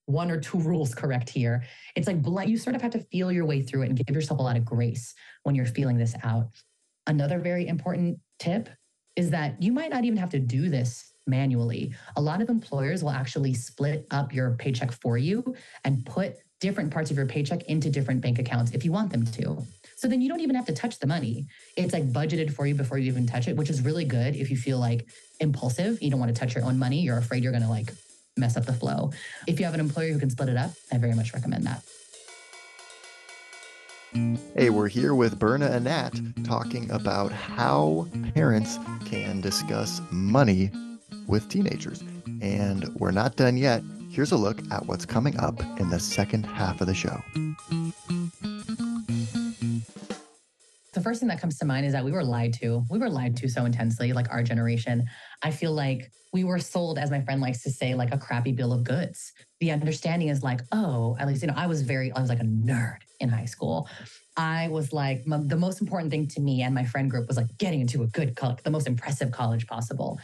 one 0.06 0.32
or 0.32 0.40
two 0.40 0.60
rules 0.60 0.96
correct 0.96 1.30
here. 1.30 1.64
It's 1.96 2.08
like 2.08 2.18
you 2.48 2.58
sort 2.58 2.76
of 2.76 2.82
have 2.82 2.92
to 2.94 3.00
feel 3.12 3.32
your 3.32 3.46
way 3.46 3.62
through 3.62 3.84
it 3.84 3.88
and 3.90 3.98
give 3.98 4.16
yourself 4.16 4.40
a 4.40 4.44
lot 4.44 4.58
of 4.58 4.66
grace 4.66 5.14
when 5.44 5.56
you're 5.56 5.66
feeling 5.66 5.98
this 5.98 6.16
out. 6.24 6.48
Another 7.08 7.40
very 7.40 7.68
important 7.68 8.20
tip 8.40 8.70
is 9.18 9.32
that 9.32 9.62
you 9.62 9.74
might 9.74 9.90
not 9.90 10.06
even 10.06 10.18
have 10.18 10.30
to 10.30 10.40
do 10.40 10.70
this 10.70 11.12
manually. 11.26 11.94
A 12.16 12.22
lot 12.22 12.42
of 12.42 12.50
employers 12.50 13.04
will 13.04 13.12
actually 13.12 13.54
split 13.54 14.08
up 14.12 14.34
your 14.34 14.52
paycheck 14.52 14.94
for 14.94 15.18
you 15.18 15.56
and 15.84 16.06
put 16.06 16.38
different 16.60 16.92
parts 16.92 17.12
of 17.12 17.18
your 17.18 17.26
paycheck 17.26 17.64
into 17.64 17.90
different 17.90 18.22
bank 18.22 18.40
accounts 18.40 18.72
if 18.72 18.86
you 18.86 18.92
want 18.92 19.12
them 19.12 19.26
to. 19.26 19.62
So 19.98 20.08
then 20.08 20.22
you 20.22 20.30
don't 20.30 20.40
even 20.40 20.56
have 20.56 20.66
to 20.68 20.74
touch 20.74 21.00
the 21.00 21.08
money. 21.08 21.48
It's 21.76 21.94
like 21.94 22.12
budgeted 22.12 22.54
for 22.54 22.66
you 22.66 22.76
before 22.76 22.98
you 22.98 23.12
even 23.12 23.28
touch 23.28 23.48
it, 23.48 23.58
which 23.58 23.70
is 23.70 23.82
really 23.82 24.06
good 24.06 24.36
if 24.36 24.50
you 24.50 24.58
feel 24.58 24.80
like 24.80 25.08
impulsive, 25.40 26.02
you 26.02 26.10
don't 26.10 26.20
want 26.20 26.34
to 26.34 26.40
touch 26.40 26.56
your 26.56 26.64
own 26.64 26.80
money, 26.80 27.02
you're 27.02 27.18
afraid 27.18 27.44
you're 27.44 27.52
going 27.52 27.64
to 27.64 27.70
like 27.70 27.92
mess 28.38 28.56
up 28.56 28.66
the 28.66 28.74
flow. 28.74 29.12
If 29.48 29.60
you 29.60 29.66
have 29.66 29.74
an 29.74 29.80
employer 29.80 30.12
who 30.12 30.20
can 30.20 30.30
split 30.30 30.50
it 30.50 30.58
up, 30.58 30.72
I 30.92 30.98
very 30.98 31.16
much 31.16 31.34
recommend 31.34 31.66
that. 31.66 31.84
Hey, 34.18 34.72
we're 34.72 34.88
here 34.88 35.14
with 35.14 35.38
Berna 35.38 35.68
Anat 35.68 36.20
talking 36.44 36.90
about 36.90 37.32
how 37.32 38.08
parents 38.34 38.80
can 39.06 39.42
discuss 39.42 40.02
money 40.10 40.72
with 41.28 41.48
teenagers. 41.50 42.04
And 42.42 42.88
we're 42.96 43.12
not 43.12 43.36
done 43.36 43.58
yet. 43.58 43.84
Here's 44.10 44.32
a 44.32 44.38
look 44.38 44.60
at 44.72 44.88
what's 44.88 45.06
coming 45.06 45.40
up 45.40 45.62
in 45.80 45.92
the 45.92 46.00
second 46.00 46.48
half 46.48 46.82
of 46.82 46.88
the 46.88 46.96
show. 46.96 47.22
First 51.08 51.22
thing 51.22 51.30
that 51.30 51.40
comes 51.40 51.58
to 51.60 51.66
mind 51.66 51.86
is 51.86 51.94
that 51.94 52.04
we 52.04 52.12
were 52.12 52.22
lied 52.22 52.52
to. 52.56 52.84
We 52.90 53.00
were 53.00 53.10
lied 53.10 53.38
to 53.38 53.48
so 53.48 53.64
intensely, 53.64 54.12
like 54.12 54.30
our 54.30 54.44
generation. 54.44 55.06
I 55.42 55.52
feel 55.52 55.72
like 55.72 56.12
we 56.34 56.44
were 56.44 56.60
sold, 56.60 57.00
as 57.00 57.10
my 57.10 57.22
friend 57.22 57.40
likes 57.40 57.64
to 57.64 57.70
say, 57.70 57.94
like 57.94 58.14
a 58.14 58.18
crappy 58.18 58.52
bill 58.52 58.74
of 58.74 58.84
goods. 58.84 59.32
The 59.62 59.72
understanding 59.72 60.28
is 60.28 60.44
like, 60.44 60.60
oh, 60.74 61.16
at 61.18 61.26
least, 61.26 61.44
you 61.44 61.48
know, 61.48 61.54
I 61.56 61.66
was 61.66 61.82
very, 61.82 62.12
I 62.12 62.20
was 62.20 62.28
like 62.28 62.42
a 62.42 62.44
nerd 62.44 62.98
in 63.22 63.30
high 63.30 63.46
school. 63.46 63.88
I 64.36 64.68
was 64.68 64.92
like, 64.92 65.24
the 65.26 65.56
most 65.56 65.80
important 65.80 66.12
thing 66.12 66.28
to 66.28 66.42
me 66.42 66.64
and 66.64 66.76
my 66.76 66.84
friend 66.84 67.10
group 67.10 67.30
was 67.30 67.38
like 67.38 67.58
getting 67.58 67.80
into 67.80 68.04
a 68.04 68.08
good 68.08 68.36
college, 68.36 68.62
the 68.64 68.70
most 68.70 68.86
impressive 68.86 69.32
college 69.32 69.66
possible. 69.66 70.20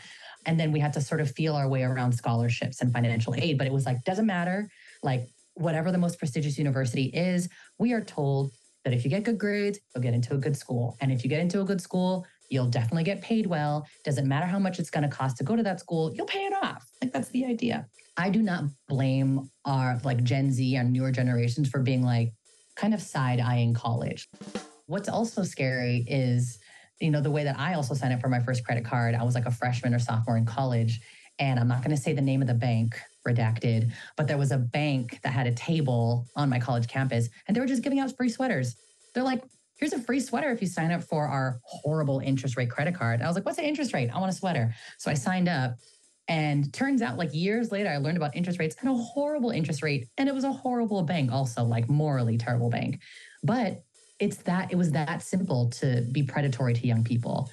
And 0.46 0.60
then 0.60 0.74
we 0.74 0.82
had 0.82 0.92
to 0.96 1.02
sort 1.02 1.22
of 1.22 1.32
feel 1.32 1.56
our 1.56 1.70
way 1.70 1.84
around 1.84 2.12
scholarships 2.12 2.82
and 2.82 2.92
financial 2.92 3.36
aid. 3.36 3.58
But 3.58 3.68
it 3.68 3.72
was 3.72 3.86
like, 3.86 4.04
doesn't 4.04 4.26
matter. 4.26 4.68
Like, 5.02 5.30
whatever 5.56 5.92
the 5.94 5.98
most 6.00 6.20
prestigious 6.20 6.58
university 6.58 7.06
is, 7.14 7.48
we 7.80 7.94
are 7.94 8.02
told 8.02 8.52
that 8.84 8.94
if 8.94 9.04
you 9.04 9.10
get 9.10 9.24
good 9.24 9.38
grades, 9.38 9.80
you'll 9.94 10.04
get 10.04 10.14
into 10.14 10.34
a 10.34 10.38
good 10.38 10.58
school. 10.58 10.98
And 11.02 11.12
if 11.12 11.24
you 11.24 11.30
get 11.30 11.40
into 11.40 11.62
a 11.62 11.64
good 11.64 11.82
school, 11.82 12.26
you'll 12.50 12.68
definitely 12.68 13.04
get 13.04 13.22
paid 13.22 13.46
well. 13.46 13.88
Doesn't 14.04 14.28
matter 14.28 14.46
how 14.46 14.60
much 14.60 14.80
it's 14.80 14.90
going 14.90 15.04
to 15.04 15.16
cost 15.16 15.38
to 15.38 15.44
go 15.44 15.56
to 15.56 15.64
that 15.64 15.80
school, 15.80 16.14
you'll 16.14 16.26
pay 16.26 16.46
it 16.46 16.54
off. 16.62 16.86
Like 17.02 17.14
that's 17.14 17.30
the 17.30 17.46
idea. 17.46 17.88
I 18.18 18.30
do 18.30 18.42
not 18.42 18.66
blame 18.88 19.50
our 19.66 20.00
like 20.04 20.24
Gen 20.24 20.52
Z 20.52 20.76
and 20.76 20.94
newer 20.94 21.12
generations 21.12 21.70
for 21.70 21.80
being 21.80 22.04
like 22.04 22.32
kind 22.76 22.94
of 22.94 23.02
side 23.02 23.40
eyeing 23.40 23.74
college. 23.74 24.28
What's 24.86 25.10
also 25.10 25.44
scary 25.44 26.06
is, 26.08 26.60
you 27.00 27.10
know, 27.10 27.22
the 27.22 27.32
way 27.32 27.44
that 27.44 27.60
I 27.60 27.74
also 27.74 27.94
signed 27.94 28.14
up 28.14 28.22
for 28.22 28.30
my 28.30 28.40
first 28.40 28.64
credit 28.66 28.86
card. 28.86 29.16
I 29.16 29.24
was 29.24 29.36
like 29.36 29.46
a 29.46 29.52
freshman 29.52 29.94
or 29.94 30.00
sophomore 30.00 30.38
in 30.38 30.46
college. 30.46 31.00
And 31.40 31.60
I'm 31.60 31.68
not 31.68 31.80
going 31.80 31.96
to 31.96 32.02
say 32.02 32.14
the 32.14 32.22
name 32.22 32.42
of 32.42 32.48
the 32.48 32.54
bank, 32.54 33.00
redacted, 33.28 33.92
but 34.18 34.28
there 34.28 34.38
was 34.38 34.52
a 34.52 34.58
bank 34.58 35.20
that 35.24 35.34
had 35.34 35.48
a 35.48 35.54
table 35.54 36.28
on 36.36 36.50
my 36.50 36.60
college 36.60 36.88
campus 36.88 37.30
and 37.48 37.56
they 37.56 37.62
were 37.62 37.68
just 37.68 37.84
giving 37.84 38.00
out 38.00 38.16
free 38.16 38.30
sweaters. 38.30 38.76
They're 39.14 39.24
like, 39.24 39.44
here's 39.78 39.94
a 39.94 40.00
free 40.00 40.20
sweater 40.20 40.50
if 40.52 40.62
you 40.62 40.68
sign 40.68 40.92
up 40.92 41.04
for 41.04 41.28
our 41.28 41.60
horrible 41.64 42.20
interest 42.20 42.58
rate 42.58 42.70
credit 42.70 42.96
card. 42.96 43.22
I 43.22 43.28
was 43.28 43.36
like, 43.36 43.46
what's 43.46 43.58
the 43.58 43.68
interest 43.68 43.94
rate? 43.94 44.10
I 44.10 44.20
want 44.20 44.32
a 44.32 44.36
sweater. 44.36 44.74
So 44.98 45.12
I 45.12 45.14
signed 45.14 45.50
up. 45.50 45.76
And 46.30 46.74
turns 46.74 47.02
out, 47.02 47.18
like 47.18 47.34
years 47.34 47.70
later, 47.70 47.90
I 47.90 47.98
learned 47.98 48.16
about 48.16 48.34
interest 48.34 48.58
rates 48.58 48.78
and 48.80 48.90
a 48.90 48.94
horrible 48.94 49.50
interest 49.50 49.84
rate. 49.84 50.08
And 50.18 50.30
it 50.30 50.34
was 50.34 50.46
a 50.46 50.54
horrible 50.54 51.04
bank, 51.04 51.34
also, 51.34 51.66
like 51.66 51.90
morally 51.90 52.38
terrible 52.38 52.70
bank. 52.70 53.02
But 53.44 53.84
it's 54.20 54.38
that, 54.44 54.72
it 54.72 54.78
was 54.78 54.92
that 54.92 55.22
simple 55.22 55.70
to 55.72 56.08
be 56.14 56.24
predatory 56.24 56.76
to 56.76 56.88
young 56.88 57.04
people. 57.04 57.52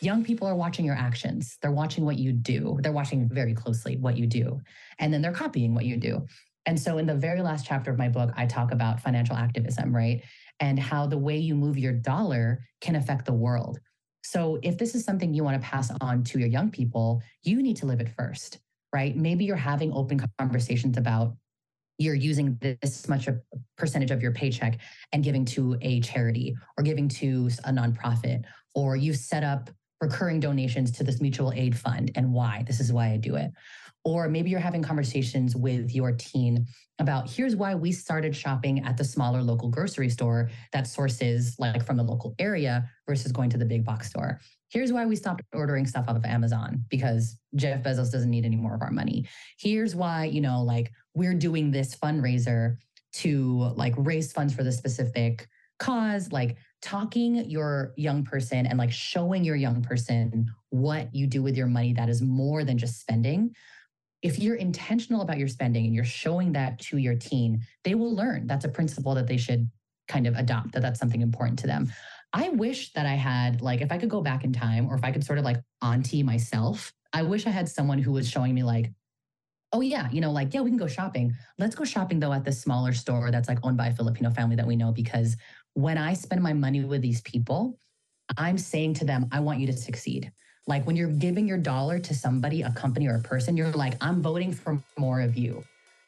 Young 0.00 0.24
people 0.24 0.46
are 0.46 0.54
watching 0.54 0.84
your 0.84 0.94
actions. 0.94 1.58
They're 1.60 1.72
watching 1.72 2.04
what 2.04 2.18
you 2.18 2.32
do. 2.32 2.78
They're 2.82 2.92
watching 2.92 3.28
very 3.28 3.54
closely 3.54 3.96
what 3.96 4.16
you 4.16 4.26
do. 4.26 4.60
And 4.98 5.12
then 5.12 5.22
they're 5.22 5.32
copying 5.32 5.74
what 5.74 5.84
you 5.84 5.96
do. 5.96 6.26
And 6.66 6.78
so, 6.78 6.98
in 6.98 7.06
the 7.06 7.14
very 7.14 7.40
last 7.40 7.66
chapter 7.66 7.90
of 7.90 7.98
my 7.98 8.08
book, 8.08 8.30
I 8.36 8.46
talk 8.46 8.72
about 8.72 9.00
financial 9.00 9.36
activism, 9.36 9.94
right? 9.94 10.22
And 10.60 10.78
how 10.78 11.06
the 11.06 11.18
way 11.18 11.38
you 11.38 11.54
move 11.54 11.78
your 11.78 11.94
dollar 11.94 12.62
can 12.80 12.94
affect 12.94 13.24
the 13.24 13.32
world. 13.32 13.80
So, 14.22 14.58
if 14.62 14.76
this 14.76 14.94
is 14.94 15.04
something 15.04 15.32
you 15.32 15.42
want 15.42 15.60
to 15.60 15.66
pass 15.66 15.90
on 16.00 16.24
to 16.24 16.38
your 16.38 16.48
young 16.48 16.70
people, 16.70 17.22
you 17.42 17.62
need 17.62 17.78
to 17.78 17.86
live 17.86 18.00
it 18.00 18.10
first, 18.16 18.58
right? 18.92 19.16
Maybe 19.16 19.46
you're 19.46 19.56
having 19.56 19.92
open 19.94 20.20
conversations 20.38 20.98
about 20.98 21.34
you're 21.96 22.14
using 22.14 22.56
this 22.60 23.08
much 23.08 23.26
a 23.26 23.40
percentage 23.76 24.10
of 24.10 24.22
your 24.22 24.32
paycheck 24.32 24.78
and 25.12 25.24
giving 25.24 25.44
to 25.46 25.76
a 25.80 26.00
charity 26.00 26.54
or 26.76 26.84
giving 26.84 27.08
to 27.08 27.50
a 27.64 27.70
nonprofit, 27.72 28.44
or 28.74 28.94
you've 28.94 29.16
set 29.16 29.42
up 29.42 29.70
recurring 30.00 30.40
donations 30.40 30.90
to 30.92 31.04
this 31.04 31.20
mutual 31.20 31.52
aid 31.52 31.76
fund 31.76 32.10
and 32.14 32.32
why. 32.32 32.64
This 32.66 32.80
is 32.80 32.92
why 32.92 33.10
I 33.10 33.16
do 33.16 33.36
it. 33.36 33.50
Or 34.04 34.28
maybe 34.28 34.48
you're 34.48 34.60
having 34.60 34.82
conversations 34.82 35.56
with 35.56 35.94
your 35.94 36.12
teen 36.12 36.66
about 36.98 37.28
here's 37.28 37.56
why 37.56 37.74
we 37.74 37.92
started 37.92 38.34
shopping 38.34 38.84
at 38.84 38.96
the 38.96 39.04
smaller 39.04 39.42
local 39.42 39.68
grocery 39.68 40.08
store 40.08 40.50
that 40.72 40.86
sources 40.86 41.56
like 41.58 41.84
from 41.84 41.96
the 41.96 42.02
local 42.02 42.34
area 42.38 42.88
versus 43.06 43.32
going 43.32 43.50
to 43.50 43.58
the 43.58 43.64
big 43.64 43.84
box 43.84 44.08
store. 44.08 44.40
Here's 44.70 44.92
why 44.92 45.06
we 45.06 45.16
stopped 45.16 45.42
ordering 45.52 45.86
stuff 45.86 46.06
out 46.08 46.16
of 46.16 46.24
Amazon 46.24 46.84
because 46.88 47.38
Jeff 47.56 47.82
Bezos 47.82 48.12
doesn't 48.12 48.30
need 48.30 48.44
any 48.44 48.56
more 48.56 48.74
of 48.74 48.82
our 48.82 48.90
money. 48.90 49.26
Here's 49.58 49.94
why, 49.94 50.24
you 50.24 50.40
know, 50.40 50.62
like 50.62 50.92
we're 51.14 51.34
doing 51.34 51.70
this 51.70 51.94
fundraiser 51.96 52.76
to 53.14 53.72
like 53.76 53.94
raise 53.96 54.32
funds 54.32 54.54
for 54.54 54.62
the 54.62 54.72
specific 54.72 55.48
cause, 55.78 56.32
like 56.32 56.56
talking 56.80 57.36
your 57.50 57.92
young 57.96 58.24
person 58.24 58.66
and 58.66 58.78
like 58.78 58.92
showing 58.92 59.44
your 59.44 59.56
young 59.56 59.82
person 59.82 60.46
what 60.70 61.12
you 61.14 61.26
do 61.26 61.42
with 61.42 61.56
your 61.56 61.66
money 61.66 61.92
that 61.92 62.08
is 62.08 62.22
more 62.22 62.64
than 62.64 62.78
just 62.78 63.00
spending 63.00 63.54
if 64.22 64.38
you're 64.38 64.56
intentional 64.56 65.22
about 65.22 65.38
your 65.38 65.48
spending 65.48 65.86
and 65.86 65.94
you're 65.94 66.04
showing 66.04 66.52
that 66.52 66.78
to 66.80 66.98
your 66.98 67.14
teen, 67.14 67.64
they 67.84 67.94
will 67.94 68.14
learn. 68.14 68.46
That's 68.46 68.64
a 68.64 68.68
principle 68.68 69.14
that 69.14 69.26
they 69.26 69.36
should 69.36 69.70
kind 70.08 70.26
of 70.26 70.34
adopt, 70.36 70.72
that 70.72 70.82
that's 70.82 70.98
something 70.98 71.20
important 71.20 71.58
to 71.60 71.66
them. 71.66 71.92
I 72.32 72.48
wish 72.50 72.92
that 72.92 73.06
I 73.06 73.14
had, 73.14 73.62
like, 73.62 73.80
if 73.80 73.92
I 73.92 73.98
could 73.98 74.10
go 74.10 74.20
back 74.20 74.44
in 74.44 74.52
time 74.52 74.88
or 74.88 74.96
if 74.96 75.04
I 75.04 75.12
could 75.12 75.24
sort 75.24 75.38
of 75.38 75.44
like 75.44 75.58
auntie 75.82 76.22
myself, 76.22 76.92
I 77.12 77.22
wish 77.22 77.46
I 77.46 77.50
had 77.50 77.68
someone 77.68 77.98
who 77.98 78.12
was 78.12 78.28
showing 78.28 78.54
me, 78.54 78.62
like, 78.62 78.92
oh 79.72 79.82
yeah, 79.82 80.08
you 80.10 80.20
know, 80.20 80.32
like, 80.32 80.52
yeah, 80.52 80.60
we 80.60 80.70
can 80.70 80.78
go 80.78 80.86
shopping. 80.86 81.34
Let's 81.58 81.74
go 81.74 81.84
shopping 81.84 82.20
though 82.20 82.32
at 82.32 82.44
the 82.44 82.52
smaller 82.52 82.92
store 82.92 83.30
that's 83.30 83.48
like 83.48 83.58
owned 83.62 83.76
by 83.76 83.88
a 83.88 83.94
Filipino 83.94 84.30
family 84.30 84.56
that 84.56 84.66
we 84.66 84.76
know 84.76 84.92
because 84.92 85.36
when 85.78 85.96
I 85.96 86.12
spend 86.12 86.42
my 86.42 86.52
money 86.52 86.82
with 86.82 87.02
these 87.02 87.20
people, 87.20 87.78
I'm 88.36 88.58
saying 88.58 88.94
to 88.94 89.04
them, 89.04 89.28
I 89.30 89.38
want 89.38 89.60
you 89.60 89.66
to 89.68 89.72
succeed. 89.72 90.32
Like 90.66 90.84
when 90.88 90.96
you're 90.96 91.06
giving 91.08 91.46
your 91.46 91.56
dollar 91.56 92.00
to 92.00 92.14
somebody, 92.14 92.62
a 92.62 92.72
company 92.72 93.06
or 93.06 93.14
a 93.14 93.20
person, 93.20 93.56
you're 93.56 93.70
like, 93.70 93.94
I'm 94.00 94.20
voting 94.20 94.52
for 94.52 94.82
more 94.98 95.20
of 95.20 95.36
you. 95.36 95.62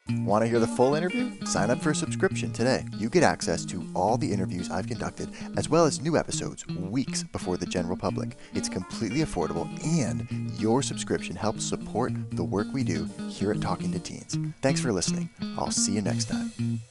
Want 0.09 0.43
to 0.43 0.49
hear 0.49 0.59
the 0.59 0.67
full 0.67 0.93
interview? 0.95 1.31
Sign 1.45 1.69
up 1.69 1.81
for 1.81 1.91
a 1.91 1.95
subscription 1.95 2.51
today. 2.51 2.83
You 2.97 3.07
get 3.09 3.23
access 3.23 3.63
to 3.67 3.89
all 3.95 4.17
the 4.17 4.29
interviews 4.29 4.69
I've 4.69 4.87
conducted, 4.87 5.29
as 5.55 5.69
well 5.69 5.85
as 5.85 6.01
new 6.01 6.17
episodes 6.17 6.67
weeks 6.67 7.23
before 7.23 7.55
the 7.55 7.65
general 7.65 7.95
public. 7.95 8.35
It's 8.53 8.67
completely 8.67 9.21
affordable, 9.21 9.69
and 9.85 10.51
your 10.59 10.81
subscription 10.81 11.37
helps 11.37 11.63
support 11.63 12.11
the 12.31 12.43
work 12.43 12.67
we 12.73 12.83
do 12.83 13.07
here 13.29 13.51
at 13.51 13.61
Talking 13.61 13.93
to 13.93 13.99
Teens. 13.99 14.37
Thanks 14.61 14.81
for 14.81 14.91
listening. 14.91 15.29
I'll 15.57 15.71
see 15.71 15.93
you 15.93 16.01
next 16.01 16.25
time. 16.25 16.81